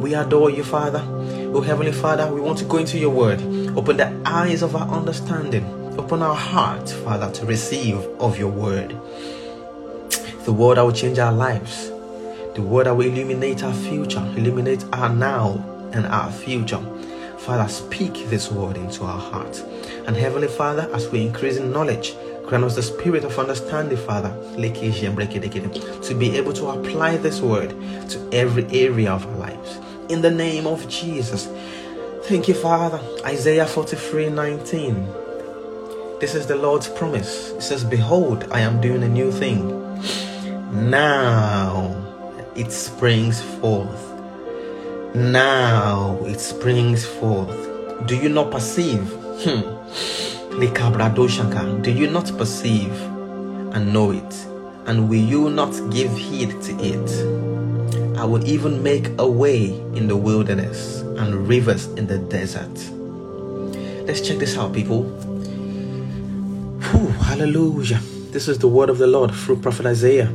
We 0.00 0.14
adore 0.14 0.50
you, 0.50 0.62
Father. 0.62 1.02
Oh, 1.54 1.60
Heavenly 1.60 1.92
Father, 1.92 2.32
we 2.32 2.40
want 2.40 2.58
to 2.58 2.64
go 2.64 2.78
into 2.78 2.96
your 2.96 3.10
word. 3.10 3.40
Open 3.76 3.96
the 3.96 4.22
eyes 4.24 4.62
of 4.62 4.76
our 4.76 4.88
understanding. 4.88 5.64
Open 5.98 6.22
our 6.22 6.34
hearts, 6.34 6.92
Father, 6.92 7.30
to 7.32 7.44
receive 7.44 7.96
of 8.20 8.38
your 8.38 8.50
word. 8.50 8.96
The 10.44 10.52
word 10.52 10.78
that 10.78 10.82
will 10.82 10.92
change 10.92 11.18
our 11.18 11.32
lives. 11.32 11.88
The 12.54 12.62
word 12.62 12.86
that 12.86 12.94
will 12.94 13.06
illuminate 13.06 13.64
our 13.64 13.74
future, 13.74 14.24
illuminate 14.36 14.84
our 14.92 15.08
now 15.08 15.90
and 15.92 16.06
our 16.06 16.30
future. 16.30 16.80
Father, 17.38 17.68
speak 17.68 18.12
this 18.30 18.50
word 18.50 18.76
into 18.76 19.02
our 19.04 19.18
heart. 19.18 19.58
And 20.06 20.16
Heavenly 20.16 20.48
Father, 20.48 20.88
as 20.94 21.08
we 21.08 21.26
increase 21.26 21.56
in 21.56 21.72
knowledge, 21.72 22.14
grant 22.44 22.64
us 22.64 22.74
the 22.74 22.82
spirit 22.82 23.24
of 23.24 23.38
understanding, 23.38 23.98
Father, 23.98 24.30
to 24.56 26.14
be 26.18 26.36
able 26.36 26.52
to 26.52 26.66
apply 26.68 27.16
this 27.16 27.40
word 27.40 27.70
to 28.10 28.28
every 28.32 28.66
area 28.66 29.12
of 29.12 29.26
our 29.26 29.36
lives. 29.36 29.78
In 30.08 30.22
the 30.22 30.30
name 30.30 30.66
of 30.66 30.88
Jesus. 30.88 31.48
Thank 32.24 32.48
you, 32.48 32.54
Father. 32.54 33.00
Isaiah 33.24 33.66
43 33.66 34.30
19. 34.30 34.94
This 36.20 36.34
is 36.34 36.46
the 36.46 36.56
Lord's 36.56 36.88
promise. 36.88 37.50
It 37.50 37.62
says, 37.62 37.84
Behold, 37.84 38.46
I 38.52 38.60
am 38.60 38.80
doing 38.80 39.02
a 39.02 39.08
new 39.08 39.32
thing 39.32 39.82
now 40.72 41.94
it 42.56 42.72
springs 42.72 43.42
forth. 43.42 44.10
Now 45.14 46.18
it 46.24 46.40
springs 46.40 47.04
forth. 47.04 48.06
Do 48.06 48.16
you 48.16 48.30
not 48.30 48.50
perceive? 48.50 49.06
Hmm. 49.44 50.41
Do 50.54 51.90
you 51.90 52.10
not 52.10 52.36
perceive 52.36 52.92
and 53.72 53.92
know 53.92 54.10
it? 54.10 54.34
And 54.86 55.08
will 55.08 55.16
you 55.16 55.48
not 55.50 55.72
give 55.90 56.16
heed 56.16 56.50
to 56.62 56.72
it? 56.78 58.16
I 58.18 58.24
will 58.24 58.44
even 58.46 58.82
make 58.82 59.08
a 59.18 59.26
way 59.26 59.70
in 59.94 60.08
the 60.08 60.16
wilderness 60.16 61.00
and 61.00 61.48
rivers 61.48 61.86
in 61.94 62.06
the 62.06 62.18
desert. 62.18 62.70
Let's 64.06 64.20
check 64.20 64.38
this 64.38 64.58
out, 64.58 64.74
people. 64.74 65.04
Whew, 66.82 67.08
hallelujah. 67.08 68.00
This 68.30 68.46
is 68.46 68.58
the 68.58 68.68
word 68.68 68.90
of 68.90 68.98
the 68.98 69.06
Lord 69.06 69.34
through 69.34 69.56
Prophet 69.60 69.86
Isaiah. 69.86 70.30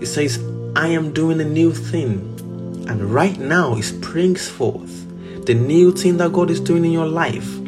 It 0.00 0.06
says, 0.06 0.38
I 0.76 0.88
am 0.88 1.12
doing 1.12 1.40
a 1.40 1.44
new 1.44 1.72
thing. 1.72 2.20
And 2.88 3.12
right 3.12 3.36
now 3.38 3.74
it 3.74 3.82
springs 3.82 4.48
forth. 4.48 5.06
The 5.44 5.54
new 5.54 5.90
thing 5.92 6.18
that 6.18 6.32
God 6.32 6.50
is 6.50 6.60
doing 6.60 6.84
in 6.84 6.92
your 6.92 7.06
life. 7.06 7.65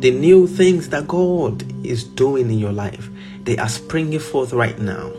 The 0.00 0.10
new 0.10 0.46
things 0.46 0.88
that 0.90 1.08
God 1.08 1.64
is 1.84 2.04
doing 2.04 2.50
in 2.50 2.58
your 2.58 2.72
life. 2.72 3.08
They 3.42 3.56
are 3.58 3.68
springing 3.68 4.20
forth 4.20 4.52
right 4.52 4.78
now. 4.78 5.12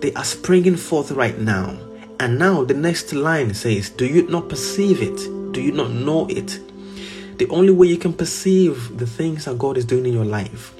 They 0.00 0.12
are 0.14 0.24
springing 0.24 0.76
forth 0.76 1.12
right 1.12 1.38
now. 1.38 1.78
And 2.18 2.38
now 2.38 2.64
the 2.64 2.74
next 2.74 3.12
line 3.12 3.54
says, 3.54 3.90
Do 3.90 4.06
you 4.06 4.26
not 4.28 4.48
perceive 4.48 5.02
it? 5.02 5.52
Do 5.52 5.60
you 5.60 5.72
not 5.72 5.90
know 5.90 6.26
it? 6.28 6.58
The 7.38 7.48
only 7.48 7.72
way 7.72 7.88
you 7.88 7.96
can 7.96 8.12
perceive 8.12 8.96
the 8.96 9.06
things 9.06 9.44
that 9.44 9.58
God 9.58 9.76
is 9.76 9.84
doing 9.84 10.06
in 10.06 10.12
your 10.12 10.24
life, 10.24 10.72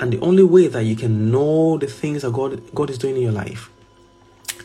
and 0.00 0.12
the 0.12 0.18
only 0.20 0.42
way 0.42 0.66
that 0.66 0.84
you 0.84 0.96
can 0.96 1.30
know 1.30 1.76
the 1.76 1.86
things 1.86 2.22
that 2.22 2.32
God, 2.32 2.74
God 2.74 2.88
is 2.88 2.98
doing 2.98 3.16
in 3.16 3.22
your 3.22 3.32
life, 3.32 3.70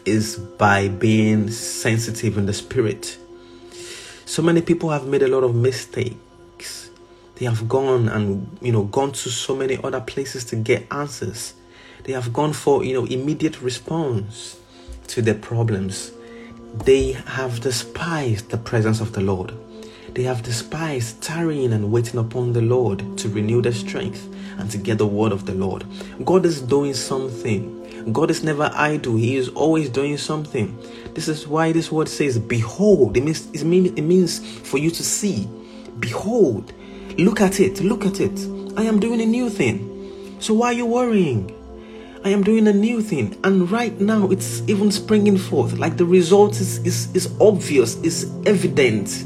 is 0.06 0.38
by 0.38 0.88
being 0.88 1.52
sensitive 1.52 2.38
in 2.38 2.46
the 2.46 2.54
spirit. 2.54 3.18
So 4.26 4.42
many 4.42 4.62
people 4.62 4.90
have 4.90 5.06
made 5.06 5.24
a 5.24 5.28
lot 5.28 5.44
of 5.44 5.56
mistakes. 5.56 6.16
They 7.38 7.46
have 7.46 7.68
gone 7.70 8.10
and 8.10 8.58
you 8.62 8.72
know 8.72 8.84
gone 8.84 9.12
to 9.12 9.30
so 9.30 9.56
many 9.56 9.78
other 9.84 10.02
places 10.02 10.44
to 10.46 10.56
get 10.56 10.88
answers. 10.92 11.54
They 12.04 12.14
have 12.14 12.34
gone 12.34 12.54
for 12.54 12.84
you 12.84 12.94
know 12.94 13.06
immediate 13.06 13.62
response 13.62 14.60
to 15.08 15.22
their 15.22 15.36
problems. 15.36 16.12
They 16.86 17.14
have 17.14 17.62
despised 17.62 18.50
the 18.50 18.58
presence 18.58 19.02
of 19.02 19.14
the 19.14 19.22
Lord. 19.22 19.54
They 20.14 20.24
have 20.24 20.42
despised 20.42 21.22
tarrying 21.22 21.74
and 21.74 21.92
waiting 21.92 22.20
upon 22.20 22.54
the 22.54 22.62
Lord 22.62 23.18
to 23.20 23.30
renew 23.30 23.62
their 23.62 23.74
strength 23.74 24.28
and 24.58 24.70
to 24.72 24.78
get 24.78 24.98
the 24.98 25.06
word 25.06 25.32
of 25.32 25.46
the 25.46 25.54
Lord. 25.54 25.86
God 26.26 26.46
is 26.46 26.62
doing 26.62 26.94
something 26.94 27.78
God 28.12 28.32
is 28.32 28.44
never 28.44 28.72
idle, 28.74 29.16
He 29.16 29.36
is 29.36 29.50
always 29.50 29.90
doing 29.90 30.18
something. 30.18 30.78
This 31.14 31.28
is 31.28 31.48
why 31.48 31.72
this 31.72 31.92
word 31.92 32.08
says, 32.08 32.40
Behold. 32.40 33.18
It 33.18 33.22
means, 33.22 33.50
it 33.52 33.66
means, 33.66 33.92
it 33.92 34.02
means 34.02 34.40
for 34.62 34.78
you 34.78 34.90
to 34.92 35.04
see. 35.04 35.48
Behold. 36.00 36.74
Look 37.18 37.42
at 37.42 37.60
it. 37.60 37.82
Look 37.82 38.06
at 38.06 38.20
it. 38.20 38.40
I 38.78 38.84
am 38.84 39.00
doing 39.00 39.22
a 39.22 39.26
new 39.26 39.50
thing. 39.50 40.38
So 40.40 40.54
why 40.54 40.68
are 40.68 40.74
you 40.74 40.86
worrying? 40.86 41.54
I 42.24 42.30
am 42.30 42.44
doing 42.44 42.68
a 42.68 42.74
new 42.74 43.02
thing. 43.02 43.36
And 43.44 43.72
right 43.72 44.00
now 44.00 44.28
it's 44.30 44.62
even 44.68 44.92
springing 44.92 45.38
forth. 45.38 45.74
Like 45.74 45.98
the 45.98 46.06
result 46.06 46.60
is, 46.60 46.78
is, 46.80 47.14
is 47.16 47.34
obvious, 47.42 47.96
is 48.02 48.32
evident. 48.46 49.26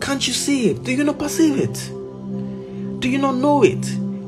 Can't 0.00 0.26
you 0.26 0.34
see 0.34 0.70
it? 0.70 0.84
Do 0.84 0.92
you 0.92 1.02
not 1.04 1.18
perceive 1.18 1.58
it? 1.58 1.74
Do 3.00 3.08
you 3.08 3.18
not 3.18 3.36
know 3.36 3.62
it? 3.62 3.80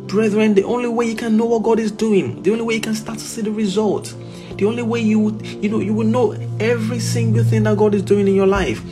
Brethren, 0.07 0.55
the 0.55 0.65
only 0.65 0.89
way 0.89 1.07
you 1.07 1.17
can 1.17 1.37
know 1.37 1.45
what 1.45 1.63
God 1.63 1.79
is 1.79 1.93
doing, 1.93 2.43
the 2.43 2.51
only 2.51 2.65
way 2.65 2.75
you 2.75 2.81
can 2.81 2.95
start 2.95 3.19
to 3.19 3.25
see 3.25 3.43
the 3.43 3.53
result, 3.53 4.15
the 4.57 4.65
only 4.65 4.83
way 4.83 5.01
you 5.01 5.21
would, 5.21 5.47
you 5.47 5.69
know, 5.69 5.81
you 5.81 5.95
will 5.95 6.07
know 6.07 6.33
every 6.59 6.99
single 6.99 7.45
thing 7.45 7.63
that 7.65 7.77
God 7.77 7.95
is 7.95 8.03
doing 8.03 8.27
in 8.27 8.35
your 8.35 8.47
life 8.47 8.83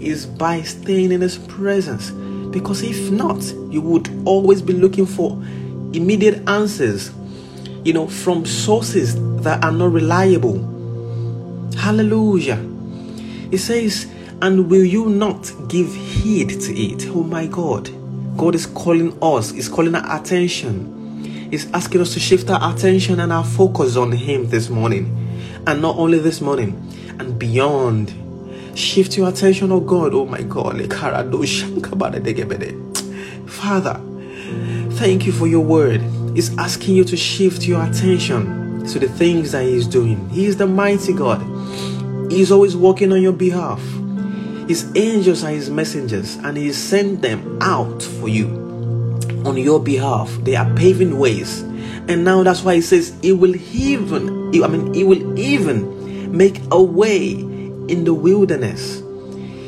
is 0.00 0.26
by 0.26 0.62
staying 0.62 1.12
in 1.12 1.20
His 1.20 1.38
presence. 1.38 2.12
Because 2.50 2.82
if 2.82 3.10
not, 3.10 3.42
you 3.70 3.80
would 3.80 4.08
always 4.26 4.62
be 4.62 4.72
looking 4.72 5.06
for 5.06 5.32
immediate 5.92 6.48
answers, 6.48 7.10
you 7.84 7.92
know, 7.92 8.06
from 8.06 8.44
sources 8.44 9.14
that 9.42 9.64
are 9.64 9.72
not 9.72 9.92
reliable. 9.92 10.58
Hallelujah. 11.76 12.58
It 13.50 13.58
says, 13.58 14.06
and 14.42 14.70
will 14.70 14.84
you 14.84 15.06
not 15.06 15.50
give 15.68 15.94
heed 15.94 16.48
to 16.60 16.72
it? 16.74 17.06
Oh 17.08 17.22
my 17.22 17.46
God. 17.46 17.90
God 18.36 18.54
is 18.54 18.66
calling 18.66 19.16
us, 19.22 19.52
is 19.52 19.68
calling 19.68 19.94
our 19.94 20.20
attention. 20.20 20.94
He's 21.50 21.70
asking 21.72 22.02
us 22.02 22.12
to 22.14 22.20
shift 22.20 22.50
our 22.50 22.74
attention 22.74 23.20
and 23.20 23.32
our 23.32 23.44
focus 23.44 23.96
on 23.96 24.12
Him 24.12 24.48
this 24.48 24.68
morning. 24.68 25.14
And 25.66 25.82
not 25.82 25.96
only 25.96 26.18
this 26.18 26.40
morning, 26.40 26.76
and 27.18 27.38
beyond. 27.38 28.12
Shift 28.78 29.16
your 29.16 29.28
attention, 29.28 29.72
oh 29.72 29.80
God, 29.80 30.14
oh 30.14 30.24
my 30.24 30.40
God. 30.42 30.76
Father, 33.48 34.00
thank 34.92 35.26
you 35.26 35.32
for 35.32 35.48
your 35.48 35.64
word. 35.64 36.00
He's 36.36 36.56
asking 36.56 36.94
you 36.94 37.02
to 37.06 37.16
shift 37.16 37.66
your 37.66 37.84
attention 37.84 38.86
to 38.86 39.00
the 39.00 39.08
things 39.08 39.50
that 39.50 39.64
He 39.64 39.74
is 39.74 39.88
doing. 39.88 40.28
He 40.30 40.46
is 40.46 40.58
the 40.58 40.68
mighty 40.68 41.12
God. 41.12 41.42
He 42.30 42.40
is 42.40 42.52
always 42.52 42.76
working 42.76 43.12
on 43.12 43.20
your 43.20 43.32
behalf. 43.32 43.82
His 44.68 44.88
angels 44.94 45.42
are 45.42 45.50
his 45.50 45.70
messengers, 45.70 46.36
and 46.36 46.56
he 46.56 46.72
sent 46.72 47.20
them 47.20 47.58
out 47.60 48.00
for 48.00 48.28
you 48.28 48.46
on 49.44 49.56
your 49.56 49.82
behalf. 49.82 50.30
They 50.42 50.54
are 50.54 50.72
paving 50.76 51.18
ways. 51.18 51.62
And 52.06 52.24
now 52.24 52.44
that's 52.44 52.62
why 52.62 52.76
he 52.76 52.80
says 52.80 53.12
he 53.22 53.32
will 53.32 53.56
even, 53.56 54.54
I 54.62 54.68
mean, 54.68 54.94
he 54.94 55.02
will 55.02 55.36
even 55.36 56.36
make 56.36 56.60
a 56.70 56.80
way 56.80 57.57
in 57.88 58.04
the 58.04 58.14
wilderness. 58.14 59.02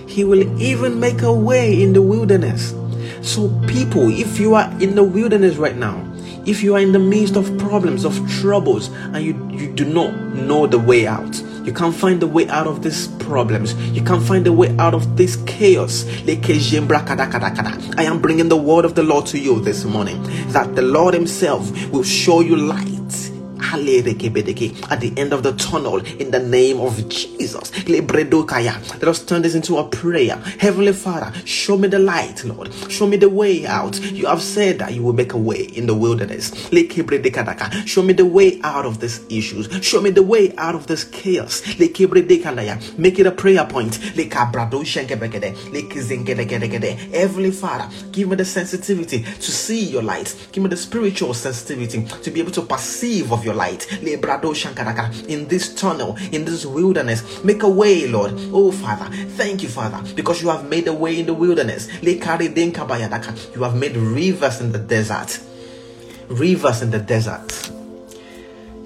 He 0.06 0.24
will 0.24 0.60
even 0.60 1.00
make 1.00 1.22
a 1.22 1.32
way 1.32 1.82
in 1.82 1.92
the 1.92 2.02
wilderness. 2.02 2.74
So, 3.22 3.48
people, 3.66 4.08
if 4.08 4.40
you 4.40 4.54
are 4.54 4.70
in 4.80 4.94
the 4.94 5.04
wilderness 5.04 5.56
right 5.56 5.76
now, 5.76 6.10
If 6.46 6.62
you 6.62 6.74
are 6.74 6.80
in 6.80 6.92
the 6.92 6.98
midst 6.98 7.36
of 7.36 7.58
problems, 7.58 8.06
of 8.06 8.18
troubles, 8.40 8.88
and 9.12 9.22
you, 9.22 9.34
you 9.50 9.70
do 9.70 9.84
not 9.84 10.14
know 10.34 10.66
the 10.66 10.78
way 10.78 11.06
out, 11.06 11.38
you 11.64 11.72
can't 11.72 11.94
find 11.94 12.20
the 12.20 12.26
way 12.26 12.48
out 12.48 12.66
of 12.66 12.82
these 12.82 13.08
problems. 13.18 13.74
You 13.92 14.02
can't 14.02 14.22
find 14.22 14.46
the 14.46 14.52
way 14.52 14.74
out 14.78 14.94
of 14.94 15.18
this 15.18 15.36
chaos. 15.46 16.06
I 16.26 18.02
am 18.04 18.22
bringing 18.22 18.48
the 18.48 18.56
word 18.56 18.86
of 18.86 18.94
the 18.94 19.02
Lord 19.02 19.26
to 19.26 19.38
you 19.38 19.60
this 19.60 19.84
morning 19.84 20.22
that 20.52 20.74
the 20.74 20.82
Lord 20.82 21.12
Himself 21.12 21.70
will 21.90 22.04
show 22.04 22.40
you 22.40 22.56
light 22.56 22.99
at 23.72 25.00
the 25.00 25.12
end 25.16 25.32
of 25.32 25.42
the 25.42 25.52
tunnel 25.52 25.98
in 26.20 26.30
the 26.30 26.40
name 26.40 26.80
of 26.80 27.08
Jesus. 27.08 27.70
Let 27.88 29.04
us 29.04 29.24
turn 29.24 29.42
this 29.42 29.54
into 29.54 29.78
a 29.78 29.84
prayer. 29.84 30.36
Heavenly 30.58 30.92
Father, 30.92 31.32
show 31.44 31.76
me 31.78 31.88
the 31.88 31.98
light, 31.98 32.44
Lord. 32.44 32.72
Show 32.90 33.06
me 33.06 33.16
the 33.16 33.28
way 33.28 33.66
out. 33.66 34.00
You 34.00 34.26
have 34.26 34.42
said 34.42 34.78
that 34.80 34.94
you 34.94 35.02
will 35.02 35.12
make 35.12 35.32
a 35.32 35.38
way 35.38 35.62
in 35.62 35.86
the 35.86 35.94
wilderness. 35.94 36.52
Show 37.86 38.02
me 38.02 38.12
the 38.12 38.26
way 38.26 38.60
out 38.62 38.86
of 38.86 39.00
these 39.00 39.20
issues. 39.30 39.68
Show 39.84 40.00
me 40.00 40.10
the 40.10 40.22
way 40.22 40.52
out 40.56 40.74
of 40.74 40.86
this 40.86 41.04
chaos. 41.04 41.62
Make 41.78 43.18
it 43.18 43.26
a 43.26 43.30
prayer 43.32 43.64
point. 43.66 43.96
Heavenly 47.12 47.50
Father, 47.50 47.88
give 48.12 48.28
me 48.28 48.36
the 48.36 48.44
sensitivity 48.44 49.22
to 49.22 49.50
see 49.50 49.84
your 49.84 50.02
light. 50.02 50.34
Give 50.52 50.62
me 50.62 50.68
the 50.70 50.76
spiritual 50.76 51.34
sensitivity 51.34 52.04
to 52.22 52.30
be 52.30 52.40
able 52.40 52.52
to 52.52 52.62
perceive 52.62 53.32
of 53.32 53.44
your 53.44 53.54
light. 53.54 53.59
In 55.28 55.48
this 55.48 55.74
tunnel, 55.74 56.16
in 56.32 56.44
this 56.44 56.64
wilderness, 56.64 57.44
make 57.44 57.62
a 57.62 57.68
way, 57.68 58.06
Lord. 58.06 58.32
Oh, 58.52 58.72
Father, 58.72 59.14
thank 59.30 59.62
you, 59.62 59.68
Father, 59.68 60.02
because 60.14 60.42
you 60.42 60.48
have 60.48 60.68
made 60.68 60.88
a 60.88 60.94
way 60.94 61.18
in 61.20 61.26
the 61.26 61.34
wilderness. 61.34 61.88
You 62.02 62.18
have 62.20 63.76
made 63.76 63.96
rivers 63.96 64.60
in 64.60 64.72
the 64.72 64.78
desert. 64.78 65.40
Rivers 66.28 66.82
in 66.82 66.90
the 66.90 66.98
desert. 66.98 67.70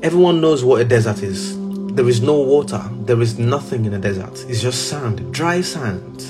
Everyone 0.02 0.40
knows 0.40 0.64
what 0.64 0.80
a 0.80 0.84
desert 0.84 1.22
is. 1.22 1.56
There 1.94 2.08
is 2.08 2.20
no 2.20 2.40
water, 2.40 2.82
there 3.04 3.20
is 3.22 3.38
nothing 3.38 3.84
in 3.84 3.92
the 3.92 3.98
desert. 3.98 4.44
It's 4.48 4.60
just 4.60 4.88
sand, 4.88 5.32
dry 5.32 5.60
sand. 5.60 6.24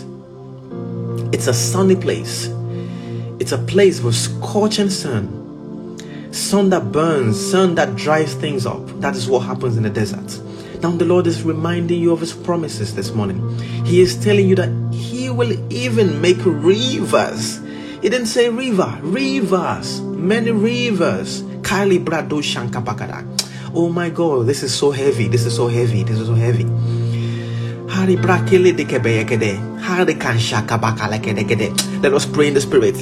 It's 1.35 1.46
a 1.46 1.54
sunny 1.54 1.96
place. 1.96 2.48
It's 3.40 3.52
a 3.52 3.59
place 3.59 4.00
with 4.00 4.14
scorching 4.14 4.90
sun 4.90 5.43
sun 6.35 6.70
that 6.70 6.90
burns, 6.90 7.38
sun 7.38 7.75
that 7.77 7.94
dries 7.97 8.35
things 8.35 8.66
up. 8.66 8.87
That 9.01 9.14
is 9.14 9.29
what 9.29 9.40
happens 9.40 9.77
in 9.77 9.85
the 9.85 9.90
desert. 9.90 10.40
Now, 10.83 10.90
the 10.90 11.05
Lord 11.05 11.27
is 11.27 11.44
reminding 11.44 12.01
you 12.01 12.12
of 12.12 12.20
His 12.20 12.33
promises 12.33 12.94
this 12.94 13.12
morning. 13.12 13.59
He 13.85 14.01
is 14.01 14.23
telling 14.23 14.49
you 14.49 14.57
that 14.57 14.70
He 14.92 15.31
will 15.31 15.53
even 15.73 16.20
make 16.20 16.38
rivers. 16.44 17.61
He 18.03 18.11
didn't 18.11 18.27
say 18.27 18.51
river, 18.51 18.99
rivers, 19.03 20.01
many 20.01 20.51
rivers. 20.51 21.42
Kali 21.62 21.99
Brado 21.99 22.42
Shankapakada. 22.42 23.25
Oh 23.75 23.88
my 23.88 24.11
God, 24.11 24.47
this 24.47 24.62
is 24.62 24.75
so 24.75 24.90
heavy. 24.90 25.29
This 25.29 25.47
is 25.47 25.57
so 25.57 25.68
heavy. 25.68 26.03
This 26.03 26.18
is 26.18 26.27
so 26.27 26.35
heavy. 26.35 26.64
Hari 27.88 28.16
brakele 28.16 28.77
de. 28.77 29.73
Eh, 29.87 30.01
eh, 30.01 31.57
eh. 31.61 31.73
Let 32.03 32.14
us 32.14 32.25
pray 32.25 32.49
in 32.49 32.55
the 32.55 32.61
spirit. 32.61 32.94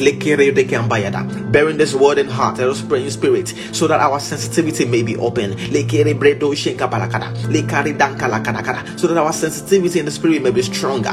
Bearing 1.52 1.76
this 1.78 1.94
word 1.94 2.18
in 2.18 2.26
heart, 2.26 2.58
let 2.58 2.68
us 2.68 2.82
pray 2.82 3.04
in 3.04 3.10
spirit 3.10 3.54
so 3.70 3.86
that 3.86 4.00
our 4.00 4.18
sensitivity 4.18 4.84
may 4.84 5.02
be 5.02 5.16
open. 5.16 5.56
So 8.96 9.06
that 9.06 9.16
our 9.16 9.32
sensitivity 9.32 10.00
in 10.00 10.06
the 10.06 10.10
spirit 10.10 10.42
may 10.42 10.50
be 10.50 10.62
stronger. 10.62 11.12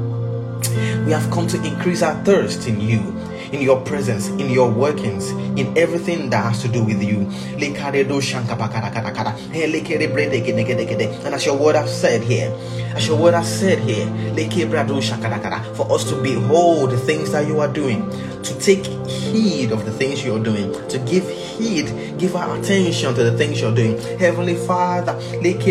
we 1.05 1.11
have 1.11 1.29
come 1.31 1.47
to 1.47 1.57
increase 1.63 2.01
our 2.01 2.15
thirst 2.23 2.67
in 2.67 2.79
you, 2.79 2.99
in 3.51 3.61
your 3.61 3.81
presence, 3.81 4.27
in 4.27 4.49
your 4.49 4.69
workings, 4.71 5.29
in 5.59 5.77
everything 5.77 6.29
that 6.29 6.43
has 6.43 6.61
to 6.61 6.67
do 6.67 6.83
with 6.83 7.01
you. 7.03 7.21
And 11.25 11.35
as 11.35 11.45
your 11.45 11.57
word 11.57 11.75
has 11.75 12.01
said 12.01 12.23
here, 12.23 12.51
as 12.95 13.07
your 13.07 13.17
word 13.17 13.33
has 13.33 13.59
said 13.59 13.79
here, 13.79 14.07
for 15.75 15.91
us 15.91 16.03
to 16.09 16.21
behold 16.21 16.91
the 16.91 16.97
things 16.97 17.31
that 17.31 17.47
you 17.47 17.59
are 17.59 17.71
doing, 17.71 18.09
to 18.43 18.59
take 18.59 18.85
heed 18.85 19.71
of 19.71 19.85
the 19.85 19.91
things 19.91 20.23
you're 20.25 20.43
doing, 20.43 20.73
to 20.89 20.97
give 20.99 21.29
heed, 21.29 21.87
give 22.21 22.35
our 22.35 22.55
attention 22.59 23.15
to 23.15 23.23
the 23.23 23.35
things 23.35 23.59
you're 23.59 23.73
doing. 23.73 23.97
Heavenly 24.19 24.55
Father, 24.55 25.15
make 25.41 25.65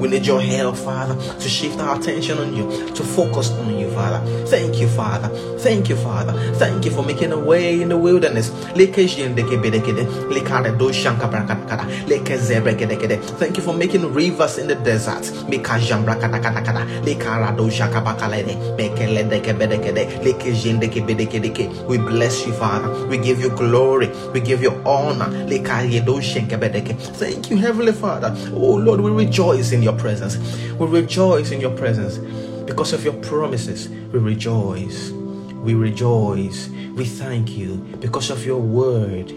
we 0.00 0.08
need 0.08 0.26
your 0.26 0.40
help, 0.40 0.76
Father, 0.76 1.14
to 1.14 1.48
shift 1.48 1.78
our 1.78 2.00
attention 2.00 2.38
on 2.38 2.54
you, 2.56 2.88
to 2.94 3.02
focus 3.02 3.50
on 3.50 3.78
you, 3.78 3.90
Father. 3.90 4.20
Thank 4.46 4.80
you, 4.80 4.88
Father. 4.88 5.28
Thank 5.58 5.90
you, 5.90 5.96
Father. 5.96 6.32
Thank 6.54 6.86
you 6.86 6.90
for 6.90 7.02
making 7.02 7.32
a 7.32 7.38
way 7.38 7.82
in 7.82 7.90
the 7.90 7.98
wilderness. 7.98 8.48
Thank 13.38 13.56
you 13.56 13.62
for 13.62 13.74
making 13.74 14.14
rivers 14.14 14.56
in 14.58 14.68
the 14.68 14.74
desert. 14.74 15.26
We 21.88 21.98
bless 21.98 22.46
you, 22.46 22.52
Father. 22.52 23.06
We 23.06 23.18
give 23.18 23.40
you 23.40 23.50
glory. 23.50 24.08
We 24.32 24.40
give 24.40 24.62
you 24.62 24.70
honor. 24.84 25.28
Thank 26.94 27.50
you, 27.50 27.56
Heavenly 27.56 27.92
Father. 27.92 28.34
Oh 28.52 28.74
Lord, 28.74 29.00
we 29.00 29.10
rejoice 29.10 29.72
in 29.72 29.82
your 29.82 29.94
presence. 29.94 30.36
We 30.78 30.86
rejoice 30.86 31.50
in 31.50 31.60
your 31.60 31.76
presence 31.76 32.18
because 32.66 32.92
of 32.92 33.04
your 33.04 33.14
promises. 33.14 33.88
We 33.88 34.18
rejoice. 34.18 35.10
We 35.10 35.74
rejoice. 35.74 36.68
We 36.68 37.04
thank 37.04 37.50
you 37.50 37.76
because 38.00 38.30
of 38.30 38.44
your 38.44 38.60
word. 38.60 39.32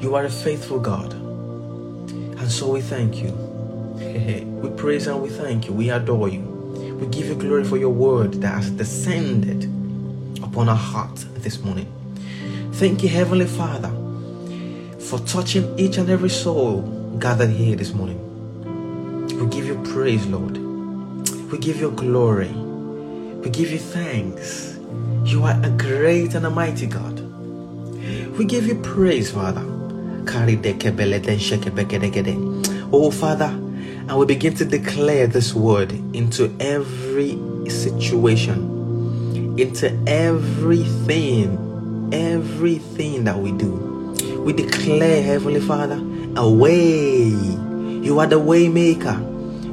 You 0.00 0.14
are 0.14 0.24
a 0.24 0.30
faithful 0.30 0.78
God. 0.78 1.12
And 1.12 2.50
so 2.50 2.68
we 2.70 2.80
thank 2.80 3.16
you. 3.16 3.30
we 4.62 4.70
praise 4.70 5.06
and 5.06 5.22
we 5.22 5.30
thank 5.30 5.66
you. 5.66 5.72
We 5.72 5.90
adore 5.90 6.28
you. 6.28 6.55
We 7.00 7.06
give 7.08 7.26
you 7.26 7.34
glory 7.34 7.64
for 7.64 7.76
your 7.76 7.90
word 7.90 8.34
that 8.40 8.54
has 8.54 8.70
descended 8.70 9.64
upon 10.42 10.68
our 10.68 10.76
hearts 10.76 11.24
this 11.36 11.60
morning. 11.60 11.92
Thank 12.72 13.02
you, 13.02 13.08
Heavenly 13.08 13.46
Father, 13.46 13.90
for 14.98 15.18
touching 15.20 15.78
each 15.78 15.98
and 15.98 16.08
every 16.08 16.30
soul 16.30 16.82
gathered 17.18 17.50
here 17.50 17.76
this 17.76 17.92
morning. 17.92 18.22
We 19.38 19.46
give 19.46 19.66
you 19.66 19.80
praise, 19.92 20.26
Lord. 20.26 20.56
We 21.50 21.58
give 21.58 21.80
you 21.80 21.90
glory. 21.90 22.48
We 22.48 23.50
give 23.50 23.70
you 23.70 23.78
thanks. 23.78 24.78
You 25.24 25.44
are 25.44 25.60
a 25.62 25.70
great 25.70 26.34
and 26.34 26.46
a 26.46 26.50
mighty 26.50 26.86
God. 26.86 27.20
We 28.38 28.44
give 28.46 28.66
you 28.66 28.76
praise, 28.76 29.30
Father. 29.30 29.62
Oh, 32.92 33.10
Father, 33.10 33.65
and 34.08 34.18
we 34.18 34.26
begin 34.26 34.54
to 34.54 34.64
declare 34.64 35.26
this 35.26 35.52
word 35.52 35.90
into 36.14 36.54
every 36.60 37.36
situation, 37.68 39.58
into 39.58 39.90
everything, 40.06 42.10
everything 42.12 43.24
that 43.24 43.38
we 43.38 43.50
do. 43.50 43.72
We 44.44 44.52
declare, 44.52 45.22
Heavenly 45.24 45.60
Father, 45.60 46.00
a 46.36 46.48
way. 46.48 47.24
You 47.24 48.20
are 48.20 48.28
the 48.28 48.38
way 48.38 48.68
maker. 48.68 49.20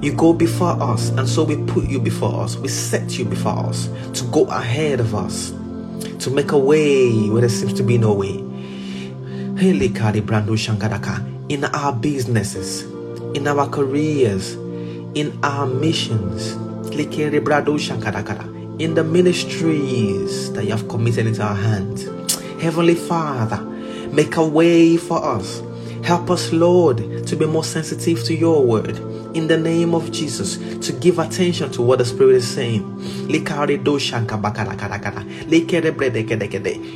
You 0.01 0.13
go 0.13 0.33
before 0.33 0.81
us, 0.81 1.09
and 1.09 1.29
so 1.29 1.43
we 1.43 1.63
put 1.65 1.87
you 1.87 1.99
before 1.99 2.41
us. 2.41 2.57
We 2.57 2.69
set 2.69 3.19
you 3.19 3.25
before 3.25 3.67
us 3.67 3.87
to 4.19 4.25
go 4.31 4.45
ahead 4.45 4.99
of 4.99 5.13
us, 5.13 5.51
to 6.23 6.31
make 6.31 6.53
a 6.53 6.57
way 6.57 7.29
where 7.29 7.41
there 7.41 7.49
seems 7.49 7.73
to 7.73 7.83
be 7.83 7.99
no 7.99 8.13
way. 8.13 8.39
In 11.49 11.65
our 11.65 11.93
businesses, 11.93 12.92
in 13.33 13.47
our 13.47 13.67
careers, 13.69 14.53
in 15.15 15.37
our 15.43 15.65
missions, 15.65 16.53
in 18.79 18.95
the 18.95 19.03
ministries 19.03 20.53
that 20.53 20.63
you 20.63 20.71
have 20.71 20.87
committed 20.87 21.27
into 21.27 21.41
our 21.41 21.55
hands. 21.55 22.05
Heavenly 22.61 22.95
Father, 22.95 23.61
make 24.11 24.35
a 24.37 24.45
way 24.45 24.97
for 24.97 25.23
us. 25.23 25.61
Help 26.03 26.29
us, 26.29 26.51
Lord, 26.51 27.25
to 27.27 27.35
be 27.35 27.45
more 27.45 27.63
sensitive 27.63 28.23
to 28.25 28.35
your 28.35 28.65
word. 28.65 28.97
In 29.35 29.47
the 29.47 29.57
name 29.57 29.95
of 29.95 30.11
Jesus, 30.11 30.57
to 30.85 30.93
give 30.93 31.17
attention 31.17 31.71
to 31.71 31.81
what 31.81 31.99
the 31.99 32.05
Spirit 32.05 32.35
is 32.35 32.47
saying. 32.47 32.83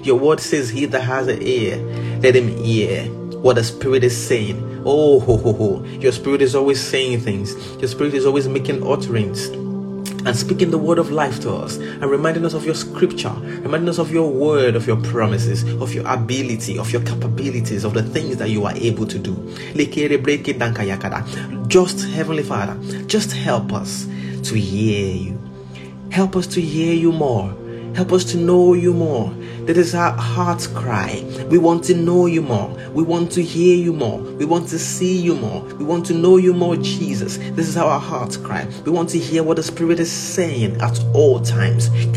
Your 0.04 0.20
word 0.20 0.40
says, 0.40 0.70
He 0.70 0.86
that 0.86 1.02
has 1.02 1.28
an 1.28 1.42
ear, 1.42 1.78
let 2.22 2.36
him 2.36 2.50
hear 2.50 3.06
what 3.42 3.56
the 3.56 3.64
Spirit 3.64 4.04
is 4.04 4.16
saying. 4.16 4.77
Oh, 4.90 5.20
ho, 5.20 5.36
ho, 5.36 5.52
ho. 5.52 5.84
your 6.00 6.14
Spirit 6.14 6.42
is 6.42 6.56
always 6.56 6.82
saying 6.82 7.20
things, 7.20 7.58
your 7.76 7.90
Spirit 7.90 8.14
is 8.14 8.26
always 8.26 8.48
making 8.48 8.88
utterance 8.88 9.48
and 9.48 10.34
speaking 10.34 10.72
the 10.72 10.78
word 10.78 10.98
of 10.98 11.12
life 11.12 11.42
to 11.42 11.52
us 11.52 11.76
and 11.76 12.06
reminding 12.06 12.46
us 12.46 12.54
of 12.54 12.66
your 12.66 12.74
scripture, 12.74 13.34
reminding 13.34 13.90
us 13.90 14.00
of 14.00 14.12
your 14.12 14.32
word, 14.32 14.78
of 14.78 14.88
your 14.88 14.96
promises, 14.96 15.64
of 15.82 15.94
your 15.94 16.08
ability, 16.08 16.80
of 16.80 16.90
your 16.90 17.02
capabilities, 17.02 17.84
of 17.84 17.94
the 17.94 18.04
things 18.04 18.38
that 18.38 18.50
you 18.50 18.66
are 18.66 18.76
able 18.78 19.06
to 19.06 19.20
do. 19.20 19.36
Just 21.68 22.06
Heavenly 22.08 22.44
Father, 22.44 23.04
just 23.08 23.34
help 23.34 23.74
us 23.74 24.06
to 24.44 24.56
hear 24.58 25.14
you. 25.14 25.38
Help 26.12 26.38
us 26.38 26.48
to 26.48 26.62
hear 26.62 26.94
you 26.94 27.12
more. 27.12 27.54
Help 27.94 28.14
us 28.14 28.24
to 28.24 28.38
know 28.38 28.74
you 28.74 28.94
more. 28.94 29.34
That 29.68 29.76
is 29.76 29.94
our 29.94 30.14
heart's 30.14 30.66
cry. 30.66 31.26
We 31.50 31.58
want 31.58 31.84
to 31.86 31.94
know 31.94 32.26
you 32.26 32.42
more. 32.42 32.70
We 32.94 33.04
want 33.04 33.34
to 33.34 33.44
hear 33.44 33.76
you 33.76 33.92
more. 33.92 34.18
We 34.18 34.46
want 34.46 34.70
to 34.70 34.80
see 34.80 35.18
you 35.18 35.36
more. 35.36 35.62
We 35.62 35.84
want 35.84 36.06
to 36.06 36.14
know 36.14 36.38
you 36.38 36.54
more, 36.54 36.78
Jesus. 36.78 37.36
This 37.38 37.68
is 37.68 37.76
our 37.76 38.00
heart's 38.00 38.38
cry. 38.38 38.66
We 38.86 38.92
want 38.92 39.10
to 39.10 39.20
hear 39.20 39.44
what 39.44 39.58
the 39.58 39.64
Spirit 39.64 40.00
is 40.00 40.10
saying 40.10 40.80
at 40.80 40.98
all 41.14 41.42
times. 41.42 41.88
And 41.88 42.16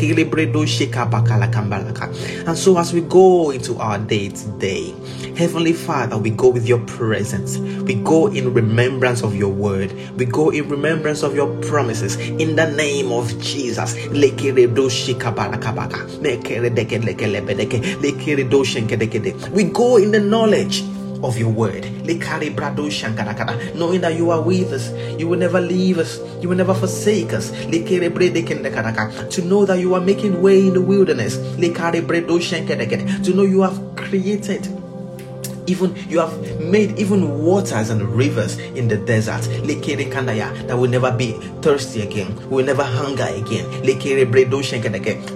so, 2.57 2.77
as 2.77 2.93
we 2.93 3.01
go 3.01 3.51
into 3.51 3.77
our 3.79 3.99
day 3.99 4.29
today, 4.29 4.95
Heavenly 5.35 5.73
Father, 5.73 6.17
we 6.17 6.29
go 6.29 6.47
with 6.47 6.65
your 6.65 6.79
presence. 6.85 7.57
We 7.57 7.95
go 7.95 8.27
in 8.27 8.53
remembrance 8.53 9.23
of 9.23 9.35
your 9.35 9.51
word. 9.51 9.91
We 10.17 10.23
go 10.23 10.51
in 10.51 10.69
remembrance 10.69 11.21
of 11.21 11.35
your 11.35 11.53
promises. 11.63 12.15
In 12.15 12.55
the 12.55 12.71
name 12.71 13.11
of 13.11 13.37
Jesus. 13.41 13.97
We 19.53 19.63
go 19.63 19.97
in 19.97 20.11
the 20.11 20.19
knowledge 20.19 20.83
of 21.23 21.37
your 21.37 21.49
word. 21.49 21.85
Knowing 23.75 24.01
that 24.01 24.15
you 24.17 24.31
are 24.31 24.41
with 24.41 24.73
us, 24.73 24.91
you 25.19 25.27
will 25.27 25.37
never 25.39 25.61
leave 25.61 25.99
us, 25.99 26.19
you 26.41 26.49
will 26.49 26.57
never 26.57 26.73
forsake 26.73 27.33
us. 27.33 27.51
To 27.51 29.41
know 29.41 29.65
that 29.65 29.79
you 29.79 29.93
are 29.93 30.01
making 30.01 30.41
way 30.41 30.67
in 30.67 30.73
the 30.73 30.81
wilderness. 30.81 31.37
To 31.37 33.33
know 33.33 33.43
you 33.43 33.61
have 33.61 33.95
created 33.95 34.80
even 35.71 35.95
you 36.09 36.19
have 36.19 36.59
made 36.59 36.99
even 36.99 37.39
waters 37.39 37.89
and 37.89 38.01
rivers 38.01 38.57
in 38.57 38.87
the 38.87 38.97
desert. 38.97 39.41
That 39.41 40.77
will 40.77 40.89
never 40.89 41.11
be 41.11 41.31
thirsty 41.61 42.01
again. 42.01 42.49
Will 42.49 42.65
never 42.65 42.83
hunger 42.83 43.23
again. 43.23 43.65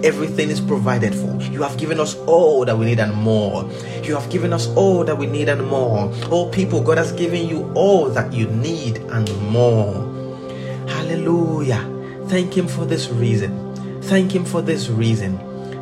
Everything 0.04 0.50
is 0.50 0.60
provided 0.60 1.14
for. 1.14 1.42
You 1.50 1.62
have 1.62 1.78
given 1.78 1.98
us 1.98 2.16
all 2.26 2.64
that 2.66 2.76
we 2.76 2.84
need 2.84 3.00
and 3.00 3.14
more. 3.14 3.70
You 4.02 4.14
have 4.14 4.30
given 4.30 4.52
us 4.52 4.68
all 4.76 5.04
that 5.04 5.16
we 5.16 5.26
need 5.26 5.48
and 5.48 5.66
more. 5.66 6.12
All 6.30 6.50
people 6.50 6.82
god 6.82 6.98
has 6.98 7.12
given 7.12 7.48
you 7.48 7.72
all 7.74 8.10
that 8.10 8.32
you 8.32 8.46
need 8.48 8.98
and 8.98 9.34
more. 9.50 9.94
Hallelujah. 10.88 11.92
Thank 12.28 12.56
him 12.56 12.68
for 12.68 12.84
this 12.84 13.08
reason. 13.08 14.02
Thank 14.02 14.34
him 14.34 14.44
for 14.44 14.60
this 14.60 14.88
reason. 14.88 15.38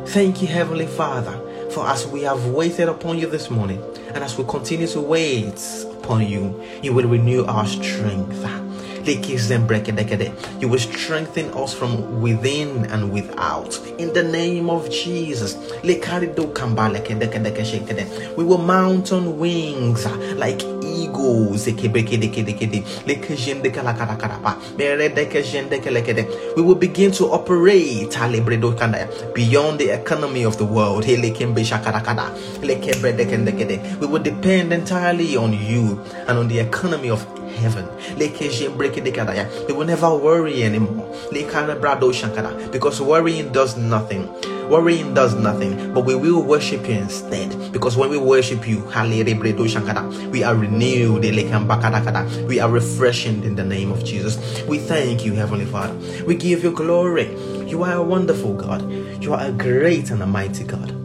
Thank 0.07 0.41
you 0.41 0.47
heavenly 0.47 0.87
father 0.87 1.44
for 1.75 1.85
as 1.87 2.07
we 2.07 2.21
have 2.21 2.45
waited 2.45 2.87
upon 2.87 3.17
you 3.17 3.27
this 3.29 3.49
morning, 3.49 3.83
and 4.13 4.23
as 4.23 4.37
we 4.37 4.45
continue 4.45 4.87
to 4.87 5.01
wait 5.01 5.61
upon 5.91 6.25
you, 6.25 6.63
you 6.81 6.93
will 6.93 7.05
renew 7.05 7.43
our 7.43 7.65
strength. 7.67 8.49
You 9.05 10.67
will 10.69 10.79
strengthen 10.79 11.53
us 11.53 11.73
from 11.73 12.21
within 12.21 12.85
and 12.85 13.11
without. 13.11 13.77
In 13.99 14.13
the 14.13 14.23
name 14.23 14.69
of 14.69 14.89
Jesus. 14.89 15.57
We 18.37 18.43
will 18.45 18.57
mount 18.57 19.11
on 19.11 19.37
wings 19.37 20.05
like. 20.37 20.74
We 26.55 26.61
will 26.61 26.75
begin 26.75 27.11
to 27.11 27.31
operate 27.31 28.17
beyond 29.33 29.79
the 29.79 29.89
economy 29.89 30.43
of 30.43 30.57
the 30.57 30.65
world. 30.65 31.05
We 31.07 34.07
will 34.07 34.23
depend 34.23 34.73
entirely 34.73 35.37
on 35.37 35.53
you 35.53 36.01
and 36.27 36.37
on 36.37 36.47
the 36.47 36.59
economy 36.59 37.09
of 37.09 37.25
heaven. 37.55 37.87
They 38.17 38.29
will 39.73 39.85
never 39.85 40.15
worry 40.15 40.63
anymore. 40.63 41.07
Because 42.71 43.01
worrying 43.01 43.51
does 43.51 43.77
nothing. 43.77 44.29
Worrying 44.69 45.13
does 45.13 45.35
nothing, 45.35 45.93
but 45.93 46.05
we 46.05 46.15
will 46.15 46.41
worship 46.41 46.87
you 46.89 46.95
instead. 46.95 47.54
Because 47.75 47.97
when 47.97 48.09
we 48.09 48.17
worship 48.17 48.65
you, 48.65 48.79
we 48.79 50.43
are 50.43 50.55
renewed. 50.55 51.23
We 52.47 52.59
are 52.61 52.71
refreshing 52.71 53.43
in 53.43 53.55
the 53.55 53.65
name 53.65 53.91
of 53.91 54.01
Jesus. 54.05 54.63
We 54.63 54.79
thank 54.79 55.25
you, 55.25 55.33
Heavenly 55.33 55.65
Father. 55.65 55.93
We 56.23 56.35
give 56.35 56.63
you 56.63 56.71
glory. 56.71 57.35
You 57.67 57.83
are 57.83 57.95
a 57.95 58.01
wonderful 58.01 58.53
God. 58.53 58.89
You 59.21 59.33
are 59.33 59.47
a 59.47 59.51
great 59.51 60.09
and 60.09 60.23
a 60.23 60.25
mighty 60.25 60.63
God. 60.63 60.95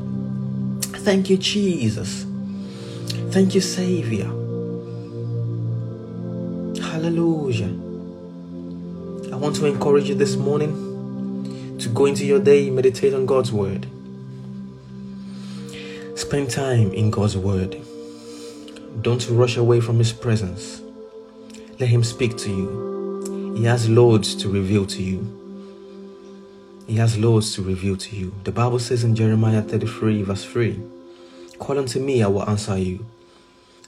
Thank 0.99 1.29
you, 1.29 1.39
Jesus. 1.39 2.25
Thank 3.33 3.57
you, 3.57 3.61
Savior. 3.61 4.27
Hallelujah. 6.81 7.75
I 9.33 9.37
want 9.37 9.57
to 9.57 9.67
encourage 9.67 10.09
you 10.09 10.15
this 10.15 10.37
morning 10.37 11.77
to 11.81 11.89
go 11.89 12.07
into 12.07 12.25
your 12.25 12.39
day, 12.39 12.71
meditate 12.71 13.13
on 13.13 13.27
God's 13.27 13.51
word. 13.51 13.89
Spend 16.31 16.49
time 16.49 16.93
in 16.93 17.11
God's 17.11 17.37
word. 17.37 17.77
Don't 19.03 19.29
rush 19.31 19.57
away 19.57 19.81
from 19.81 19.99
His 19.99 20.13
presence. 20.13 20.81
Let 21.81 21.89
Him 21.89 22.05
speak 22.05 22.37
to 22.37 22.49
you. 22.49 23.55
He 23.57 23.65
has 23.65 23.89
loads 23.89 24.37
to 24.37 24.49
reveal 24.49 24.87
to 24.87 25.03
you. 25.03 25.27
He 26.87 26.95
has 26.99 27.19
loads 27.19 27.53
to 27.57 27.63
reveal 27.63 27.97
to 27.97 28.15
you. 28.15 28.33
The 28.45 28.53
Bible 28.53 28.79
says 28.79 29.03
in 29.03 29.17
Jeremiah 29.17 29.61
33, 29.61 30.23
verse 30.23 30.45
3 30.45 30.81
Call 31.59 31.79
unto 31.79 31.99
me, 31.99 32.23
I 32.23 32.29
will 32.29 32.49
answer 32.49 32.79
you 32.79 33.05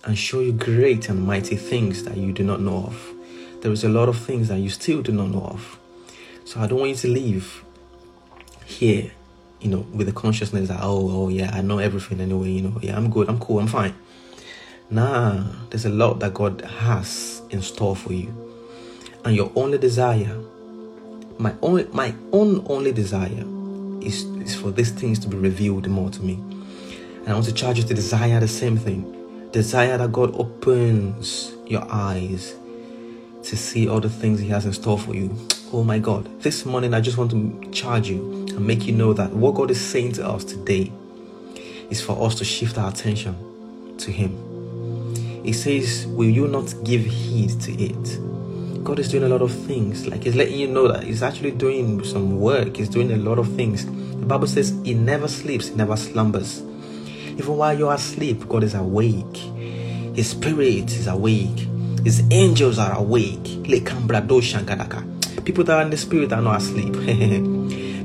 and 0.02 0.18
show 0.18 0.40
you 0.40 0.52
great 0.52 1.08
and 1.08 1.24
mighty 1.24 1.54
things 1.54 2.02
that 2.02 2.16
you 2.16 2.32
do 2.32 2.42
not 2.42 2.60
know 2.60 2.86
of. 2.86 3.12
There 3.60 3.70
is 3.70 3.84
a 3.84 3.88
lot 3.88 4.08
of 4.08 4.18
things 4.18 4.48
that 4.48 4.58
you 4.58 4.68
still 4.68 5.00
do 5.00 5.12
not 5.12 5.28
know 5.28 5.44
of. 5.44 5.78
So 6.44 6.58
I 6.58 6.66
don't 6.66 6.80
want 6.80 6.90
you 6.90 6.96
to 6.96 7.08
leave 7.08 7.62
here, 8.64 9.12
you 9.62 9.70
know, 9.70 9.86
with 9.92 10.06
the 10.06 10.12
consciousness 10.12 10.68
that, 10.68 10.80
oh, 10.82 11.10
oh, 11.10 11.28
yeah, 11.28 11.50
I 11.52 11.62
know 11.62 11.78
everything 11.78 12.20
anyway, 12.20 12.50
you 12.50 12.62
know, 12.62 12.78
yeah, 12.82 12.96
I'm 12.96 13.10
good, 13.10 13.28
I'm 13.28 13.38
cool, 13.38 13.60
I'm 13.60 13.66
fine. 13.66 13.94
Nah, 14.90 15.44
there's 15.70 15.86
a 15.86 15.90
lot 15.90 16.20
that 16.20 16.34
God 16.34 16.60
has 16.62 17.42
in 17.50 17.62
store 17.62 17.96
for 17.96 18.12
you. 18.12 18.28
And 19.24 19.36
your 19.36 19.52
only 19.54 19.78
desire, 19.78 20.36
my 21.38 21.54
only 21.62 21.84
my 21.92 22.14
own 22.32 22.66
only 22.68 22.92
desire 22.92 23.44
is, 24.02 24.24
is 24.42 24.54
for 24.54 24.70
these 24.70 24.90
things 24.90 25.18
to 25.20 25.28
be 25.28 25.36
revealed 25.36 25.86
more 25.88 26.10
to 26.10 26.22
me. 26.22 26.34
And 26.34 27.28
I 27.28 27.34
want 27.34 27.46
to 27.46 27.54
charge 27.54 27.78
you 27.78 27.84
to 27.84 27.94
desire 27.94 28.40
the 28.40 28.48
same 28.48 28.76
thing 28.76 29.22
Desire 29.52 29.98
that 29.98 30.10
God 30.12 30.34
opens 30.34 31.52
your 31.66 31.86
eyes 31.90 32.54
to 33.42 33.54
see 33.54 33.86
all 33.86 34.00
the 34.00 34.08
things 34.08 34.40
He 34.40 34.48
has 34.48 34.64
in 34.64 34.72
store 34.72 34.98
for 34.98 35.14
you. 35.14 35.36
Oh 35.74 35.84
my 35.84 35.98
God. 35.98 36.40
This 36.40 36.64
morning, 36.64 36.94
I 36.94 37.02
just 37.02 37.18
want 37.18 37.32
to 37.32 37.70
charge 37.70 38.08
you 38.08 38.41
and 38.56 38.66
make 38.66 38.86
you 38.86 38.92
know 38.92 39.12
that 39.12 39.30
what 39.32 39.54
God 39.54 39.70
is 39.70 39.80
saying 39.80 40.12
to 40.12 40.26
us 40.26 40.44
today 40.44 40.92
is 41.90 42.00
for 42.00 42.26
us 42.26 42.34
to 42.36 42.44
shift 42.44 42.78
our 42.78 42.90
attention 42.90 43.36
to 43.98 44.10
Him. 44.10 45.44
He 45.44 45.52
says, 45.52 46.06
Will 46.06 46.28
you 46.28 46.48
not 46.48 46.72
give 46.84 47.04
heed 47.04 47.60
to 47.62 47.72
it? 47.72 48.84
God 48.84 48.98
is 48.98 49.08
doing 49.08 49.24
a 49.24 49.28
lot 49.28 49.42
of 49.42 49.52
things. 49.52 50.06
Like 50.06 50.24
He's 50.24 50.34
letting 50.34 50.58
you 50.58 50.68
know 50.68 50.88
that 50.88 51.04
He's 51.04 51.22
actually 51.22 51.52
doing 51.52 52.02
some 52.04 52.40
work, 52.40 52.76
He's 52.76 52.88
doing 52.88 53.12
a 53.12 53.16
lot 53.16 53.38
of 53.38 53.54
things. 53.54 53.86
The 53.86 54.26
Bible 54.26 54.46
says 54.46 54.74
He 54.84 54.94
never 54.94 55.28
sleeps, 55.28 55.68
He 55.68 55.74
never 55.74 55.96
slumbers. 55.96 56.60
Even 56.60 57.56
while 57.56 57.76
you're 57.76 57.92
asleep, 57.92 58.48
God 58.48 58.62
is 58.62 58.74
awake. 58.74 59.36
His 60.14 60.30
spirit 60.30 60.92
is 60.92 61.06
awake. 61.06 61.66
His 62.04 62.22
angels 62.30 62.78
are 62.78 62.98
awake. 62.98 63.44
People 65.44 65.64
that 65.64 65.76
are 65.76 65.82
in 65.82 65.90
the 65.90 65.96
spirit 65.96 66.32
are 66.32 66.42
not 66.42 66.60
asleep. 66.60 66.94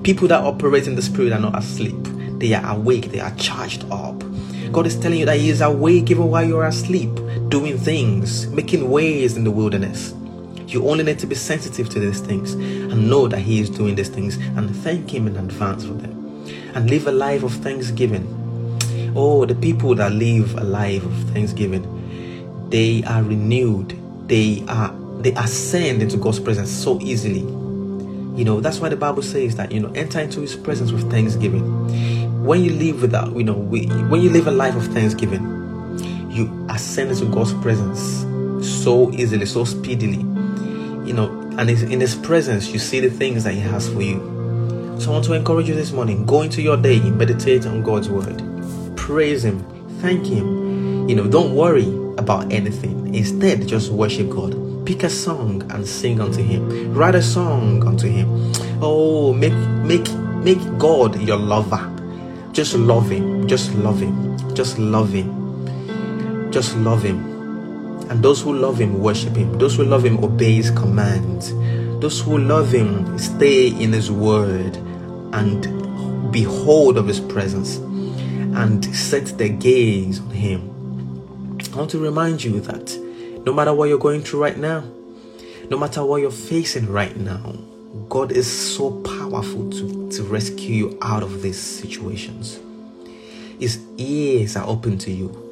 People 0.03 0.27
that 0.29 0.43
operate 0.43 0.87
in 0.87 0.95
the 0.95 1.01
spirit 1.01 1.33
are 1.33 1.39
not 1.39 1.57
asleep. 1.57 1.97
They 2.39 2.53
are 2.53 2.75
awake. 2.75 3.11
They 3.11 3.19
are 3.19 3.33
charged 3.35 3.85
up. 3.91 4.23
God 4.71 4.85
is 4.85 4.99
telling 4.99 5.19
you 5.19 5.25
that 5.25 5.37
He 5.37 5.49
is 5.49 5.61
awake 5.61 6.11
even 6.11 6.27
while 6.29 6.45
you're 6.45 6.65
asleep, 6.65 7.13
doing 7.49 7.77
things, 7.77 8.47
making 8.47 8.89
ways 8.89 9.37
in 9.37 9.43
the 9.43 9.51
wilderness. 9.51 10.13
You 10.67 10.87
only 10.89 11.03
need 11.03 11.19
to 11.19 11.27
be 11.27 11.35
sensitive 11.35 11.89
to 11.89 11.99
these 11.99 12.19
things 12.19 12.53
and 12.53 13.09
know 13.09 13.27
that 13.27 13.39
He 13.39 13.59
is 13.59 13.69
doing 13.69 13.95
these 13.95 14.09
things 14.09 14.35
and 14.35 14.75
thank 14.77 15.13
Him 15.13 15.27
in 15.27 15.37
advance 15.37 15.85
for 15.85 15.93
them. 15.93 16.45
And 16.75 16.89
live 16.89 17.07
a 17.07 17.11
life 17.11 17.43
of 17.43 17.53
thanksgiving. 17.53 18.33
Oh, 19.15 19.45
the 19.45 19.55
people 19.55 19.95
that 19.95 20.11
live 20.11 20.55
a 20.55 20.63
life 20.63 21.03
of 21.03 21.13
thanksgiving, 21.31 22.69
they 22.69 23.03
are 23.05 23.23
renewed. 23.23 23.97
They 24.27 24.63
are 24.67 24.93
they 25.21 25.33
ascend 25.33 26.03
into 26.03 26.17
God's 26.17 26.39
presence 26.39 26.69
so 26.69 26.99
easily. 27.01 27.41
You 28.37 28.45
know, 28.45 28.61
that's 28.61 28.79
why 28.79 28.89
the 28.89 28.95
Bible 28.95 29.23
says 29.23 29.55
that, 29.55 29.71
you 29.71 29.79
know, 29.79 29.91
enter 29.93 30.19
into 30.19 30.41
his 30.41 30.55
presence 30.55 30.91
with 30.91 31.09
thanksgiving. 31.09 32.43
When 32.45 32.63
you 32.63 32.71
live 32.73 33.01
without, 33.01 33.29
uh, 33.29 33.37
you 33.37 33.43
know, 33.43 33.55
when 33.55 34.21
you 34.21 34.29
live 34.29 34.45
a 34.45 34.51
life 34.51 34.75
of 34.75 34.85
thanksgiving, 34.93 35.41
you 36.29 36.67
ascend 36.69 37.09
into 37.09 37.25
God's 37.25 37.53
presence 37.55 37.99
so 38.61 39.11
easily, 39.11 39.47
so 39.47 39.63
speedily. 39.63 40.19
You 40.19 41.13
know, 41.13 41.31
and 41.57 41.67
in 41.67 41.99
His 41.99 42.13
presence, 42.13 42.67
you 42.69 42.77
see 42.77 42.99
the 42.99 43.09
things 43.09 43.43
that 43.43 43.55
He 43.55 43.59
has 43.61 43.89
for 43.89 44.03
you. 44.03 44.19
So 44.99 45.09
I 45.09 45.13
want 45.13 45.25
to 45.25 45.33
encourage 45.33 45.67
you 45.67 45.73
this 45.73 45.91
morning 45.91 46.23
go 46.23 46.43
into 46.43 46.61
your 46.61 46.77
day, 46.77 46.99
meditate 46.99 47.65
on 47.65 47.81
God's 47.81 48.07
word, 48.07 48.39
praise 48.95 49.43
Him, 49.43 49.63
thank 49.99 50.27
Him. 50.27 51.09
You 51.09 51.15
know, 51.15 51.27
don't 51.27 51.55
worry 51.55 51.87
about 52.19 52.53
anything. 52.53 53.15
Instead, 53.15 53.67
just 53.67 53.91
worship 53.91 54.29
God. 54.29 54.66
Pick 54.87 55.03
a 55.03 55.09
song 55.09 55.69
and 55.69 55.85
sing 55.85 56.21
unto 56.21 56.41
Him. 56.41 56.93
Write 56.93 57.15
a 57.15 57.21
song 57.21 57.85
unto 57.85 58.07
Him. 58.07 58.53
Oh, 58.81 59.33
make 59.33 59.51
make 59.83 60.09
make 60.45 60.63
God 60.77 61.19
your 61.19 61.35
lover. 61.35 61.83
Just 62.53 62.73
love 62.73 63.09
Him. 63.09 63.45
Just 63.49 63.73
love 63.75 63.99
Him. 63.99 64.37
Just 64.55 64.79
love 64.79 65.11
Him. 65.11 66.51
Just 66.53 66.77
love 66.77 67.03
Him. 67.03 67.19
And 68.09 68.23
those 68.23 68.41
who 68.41 68.53
love 68.53 68.79
him 68.79 69.01
worship 69.01 69.35
him. 69.35 69.57
Those 69.57 69.75
who 69.75 69.83
love 69.83 70.05
him 70.05 70.23
obey 70.23 70.53
his 70.53 70.71
commands. 70.71 71.53
Those 71.99 72.21
who 72.21 72.37
love 72.37 72.71
him 72.71 73.19
stay 73.19 73.67
in 73.67 73.91
his 73.91 74.09
word 74.09 74.77
and 75.33 76.31
behold 76.31 76.97
of 76.97 77.07
his 77.07 77.19
presence 77.19 77.75
and 78.55 78.85
set 78.95 79.37
their 79.37 79.49
gaze 79.49 80.21
on 80.21 80.29
him. 80.29 81.57
I 81.73 81.77
want 81.77 81.91
to 81.91 81.99
remind 81.99 82.45
you 82.45 82.61
that 82.61 83.06
no 83.47 83.53
matter 83.53 83.73
what 83.73 83.89
you're 83.89 83.97
going 83.97 84.21
through 84.21 84.43
right 84.43 84.57
now, 84.57 84.83
no 85.71 85.77
matter 85.77 86.05
what 86.05 86.21
you're 86.21 86.29
facing 86.31 86.87
right 86.91 87.17
now, 87.17 87.55
God 88.09 88.31
is 88.31 88.45
so 88.75 89.01
powerful 89.01 89.69
to, 89.71 90.11
to 90.11 90.23
rescue 90.23 90.75
you 90.75 90.97
out 91.01 91.23
of 91.23 91.41
these 91.41 91.59
situations. 91.59 92.59
His 93.59 93.81
ears 93.97 94.55
are 94.55 94.67
open 94.67 94.99
to 94.99 95.11
you 95.11 95.47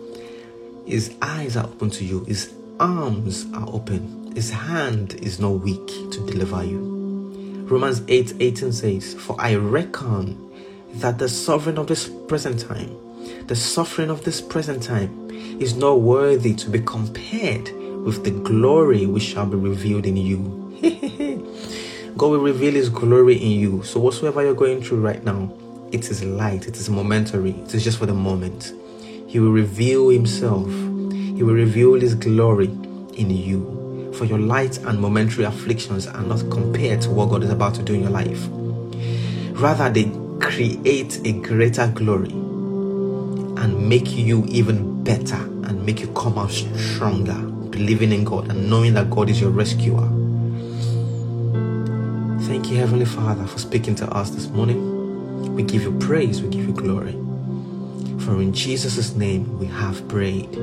his 0.85 1.15
eyes 1.19 1.57
are 1.57 1.65
open 1.65 1.89
to 1.91 2.05
you. 2.05 2.23
His 2.25 2.53
arms 2.79 3.47
are 3.55 3.67
open. 3.69 4.31
His 4.35 4.51
hand 4.51 5.15
is 5.15 5.39
not 5.39 5.61
weak 5.61 5.87
to 5.87 6.25
deliver 6.27 6.63
you. 6.63 7.65
Romans 7.67 8.03
8 8.07 8.35
18 8.39 8.71
says, 8.71 9.13
For 9.15 9.35
I 9.39 9.55
reckon 9.55 10.37
that 10.95 11.17
the 11.17 11.27
sovereign 11.27 11.79
of 11.79 11.87
this 11.87 12.07
present 12.27 12.59
time, 12.59 12.95
the 13.47 13.55
suffering 13.55 14.11
of 14.11 14.23
this 14.23 14.41
present 14.41 14.83
time, 14.83 15.31
is 15.59 15.75
not 15.75 16.01
worthy 16.01 16.53
to 16.53 16.69
be 16.69 16.79
compared 16.81 17.71
with 18.05 18.23
the 18.23 18.31
glory 18.31 19.07
which 19.07 19.23
shall 19.23 19.47
be 19.47 19.57
revealed 19.57 20.05
in 20.05 20.15
you. 20.15 20.37
God 22.17 22.27
will 22.27 22.39
reveal 22.39 22.75
His 22.75 22.87
glory 22.89 23.35
in 23.35 23.59
you. 23.59 23.83
So, 23.83 23.99
whatsoever 23.99 24.43
you're 24.43 24.53
going 24.53 24.81
through 24.81 25.01
right 25.01 25.23
now, 25.23 25.51
it 25.91 26.09
is 26.11 26.23
light, 26.23 26.67
it 26.67 26.77
is 26.77 26.89
momentary, 26.89 27.51
it 27.51 27.73
is 27.73 27.83
just 27.83 27.97
for 27.97 28.05
the 28.05 28.13
moment. 28.13 28.73
He 29.27 29.39
will 29.39 29.51
reveal 29.51 30.09
Himself, 30.09 30.69
He 30.69 31.41
will 31.41 31.55
reveal 31.55 31.95
His 31.95 32.13
glory 32.13 32.67
in 32.67 33.31
you. 33.31 34.13
For 34.15 34.25
your 34.25 34.39
light 34.39 34.77
and 34.77 35.01
momentary 35.01 35.43
afflictions 35.43 36.07
are 36.07 36.23
not 36.23 36.39
compared 36.51 37.01
to 37.01 37.09
what 37.09 37.29
God 37.31 37.43
is 37.43 37.49
about 37.49 37.73
to 37.75 37.83
do 37.83 37.95
in 37.95 38.01
your 38.01 38.11
life. 38.11 38.47
Rather, 39.59 39.89
they 39.89 40.09
create 40.39 41.19
a 41.25 41.33
greater 41.33 41.87
glory 41.87 42.31
and 42.31 43.89
make 43.89 44.15
you 44.15 44.45
even 44.47 45.03
better 45.03 45.35
and 45.35 45.85
make 45.85 46.01
you 46.01 46.07
come 46.13 46.37
out 46.37 46.51
stronger, 46.51 47.54
believing 47.75 48.13
in 48.13 48.23
God 48.23 48.49
and 48.49 48.69
knowing 48.69 48.93
that 48.93 49.09
God 49.09 49.29
is 49.29 49.41
your 49.41 49.49
rescuer. 49.49 50.07
Thank 52.47 52.71
you, 52.71 52.77
Heavenly 52.77 53.03
Father, 53.03 53.45
for 53.45 53.59
speaking 53.59 53.95
to 53.95 54.09
us 54.11 54.29
this 54.29 54.47
morning. 54.47 55.53
We 55.53 55.63
give 55.63 55.81
you 55.81 55.91
praise, 55.99 56.41
we 56.41 56.47
give 56.47 56.65
you 56.65 56.73
glory. 56.73 57.11
For 58.23 58.41
in 58.41 58.53
Jesus' 58.53 59.13
name 59.15 59.59
we 59.59 59.65
have 59.65 60.07
prayed. 60.07 60.55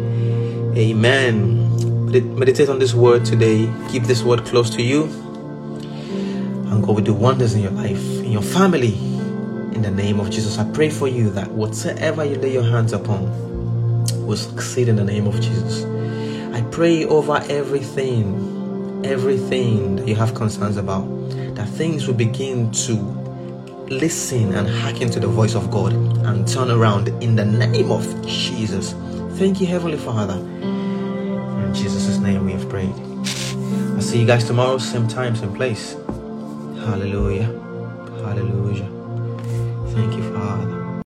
Amen. 0.75 2.09
Meditate 2.38 2.70
on 2.70 2.79
this 2.79 2.94
word 2.94 3.27
today. 3.27 3.70
Keep 3.90 4.05
this 4.05 4.22
word 4.22 4.46
close 4.46 4.70
to 4.70 4.83
you. 4.83 5.05
And 5.05 6.83
God 6.83 6.96
will 6.96 7.03
do 7.03 7.12
wonders 7.12 7.55
in 7.55 7.61
your 7.61 7.72
life, 7.72 8.03
in 8.20 8.33
your 8.33 8.42
family. 8.42 8.94
In 9.75 9.83
the 9.83 9.90
name 9.90 10.18
of 10.18 10.31
Jesus, 10.31 10.57
I 10.57 10.64
pray 10.72 10.88
for 10.88 11.09
you 11.09 11.29
that 11.31 11.51
whatsoever 11.51 12.25
you 12.25 12.37
lay 12.37 12.55
your 12.55 12.64
hands 12.64 12.94
upon 12.94 13.27
will 14.27 14.38
succeed 14.38 14.88
in 14.88 14.96
the 14.96 15.05
name 15.05 15.27
of 15.27 15.38
Jesus. 15.42 15.91
I 16.53 16.62
pray 16.71 17.05
over 17.05 17.43
everything, 17.49 19.03
everything 19.05 19.97
that 19.97 20.09
you 20.09 20.15
have 20.17 20.35
concerns 20.35 20.77
about, 20.77 21.05
that 21.57 21.69
things 21.69 22.07
will 22.07 22.15
begin 22.15 22.71
to 22.87 22.95
listen 23.88 24.55
and 24.55 24.69
hearken 24.69 25.11
to 25.11 25.21
the 25.21 25.27
voice 25.29 25.55
of 25.55 25.71
God 25.71 25.93
and 25.93 26.47
turn 26.47 26.71
around 26.71 27.09
in 27.23 27.37
the 27.37 27.45
name 27.45 27.91
of 27.91 28.05
Jesus. 28.27 28.95
Thank 29.38 29.61
you, 29.61 29.67
Heavenly 29.67 29.99
Father. 29.99 30.35
In 30.35 31.73
Jesus' 31.75 32.19
name 32.19 32.45
we 32.45 32.53
have 32.53 32.69
prayed. 32.69 32.95
I'll 33.95 34.03
see 34.03 34.21
you 34.21 34.27
guys 34.27 34.45
tomorrow, 34.45 34.79
same 34.79 35.09
time, 35.09 35.37
same 35.37 35.55
place. 35.55 35.95
Hallelujah. 36.85 37.45
Hallelujah. 38.25 38.88
Thank 39.95 40.15
you, 40.15 40.35
Father. 40.35 40.82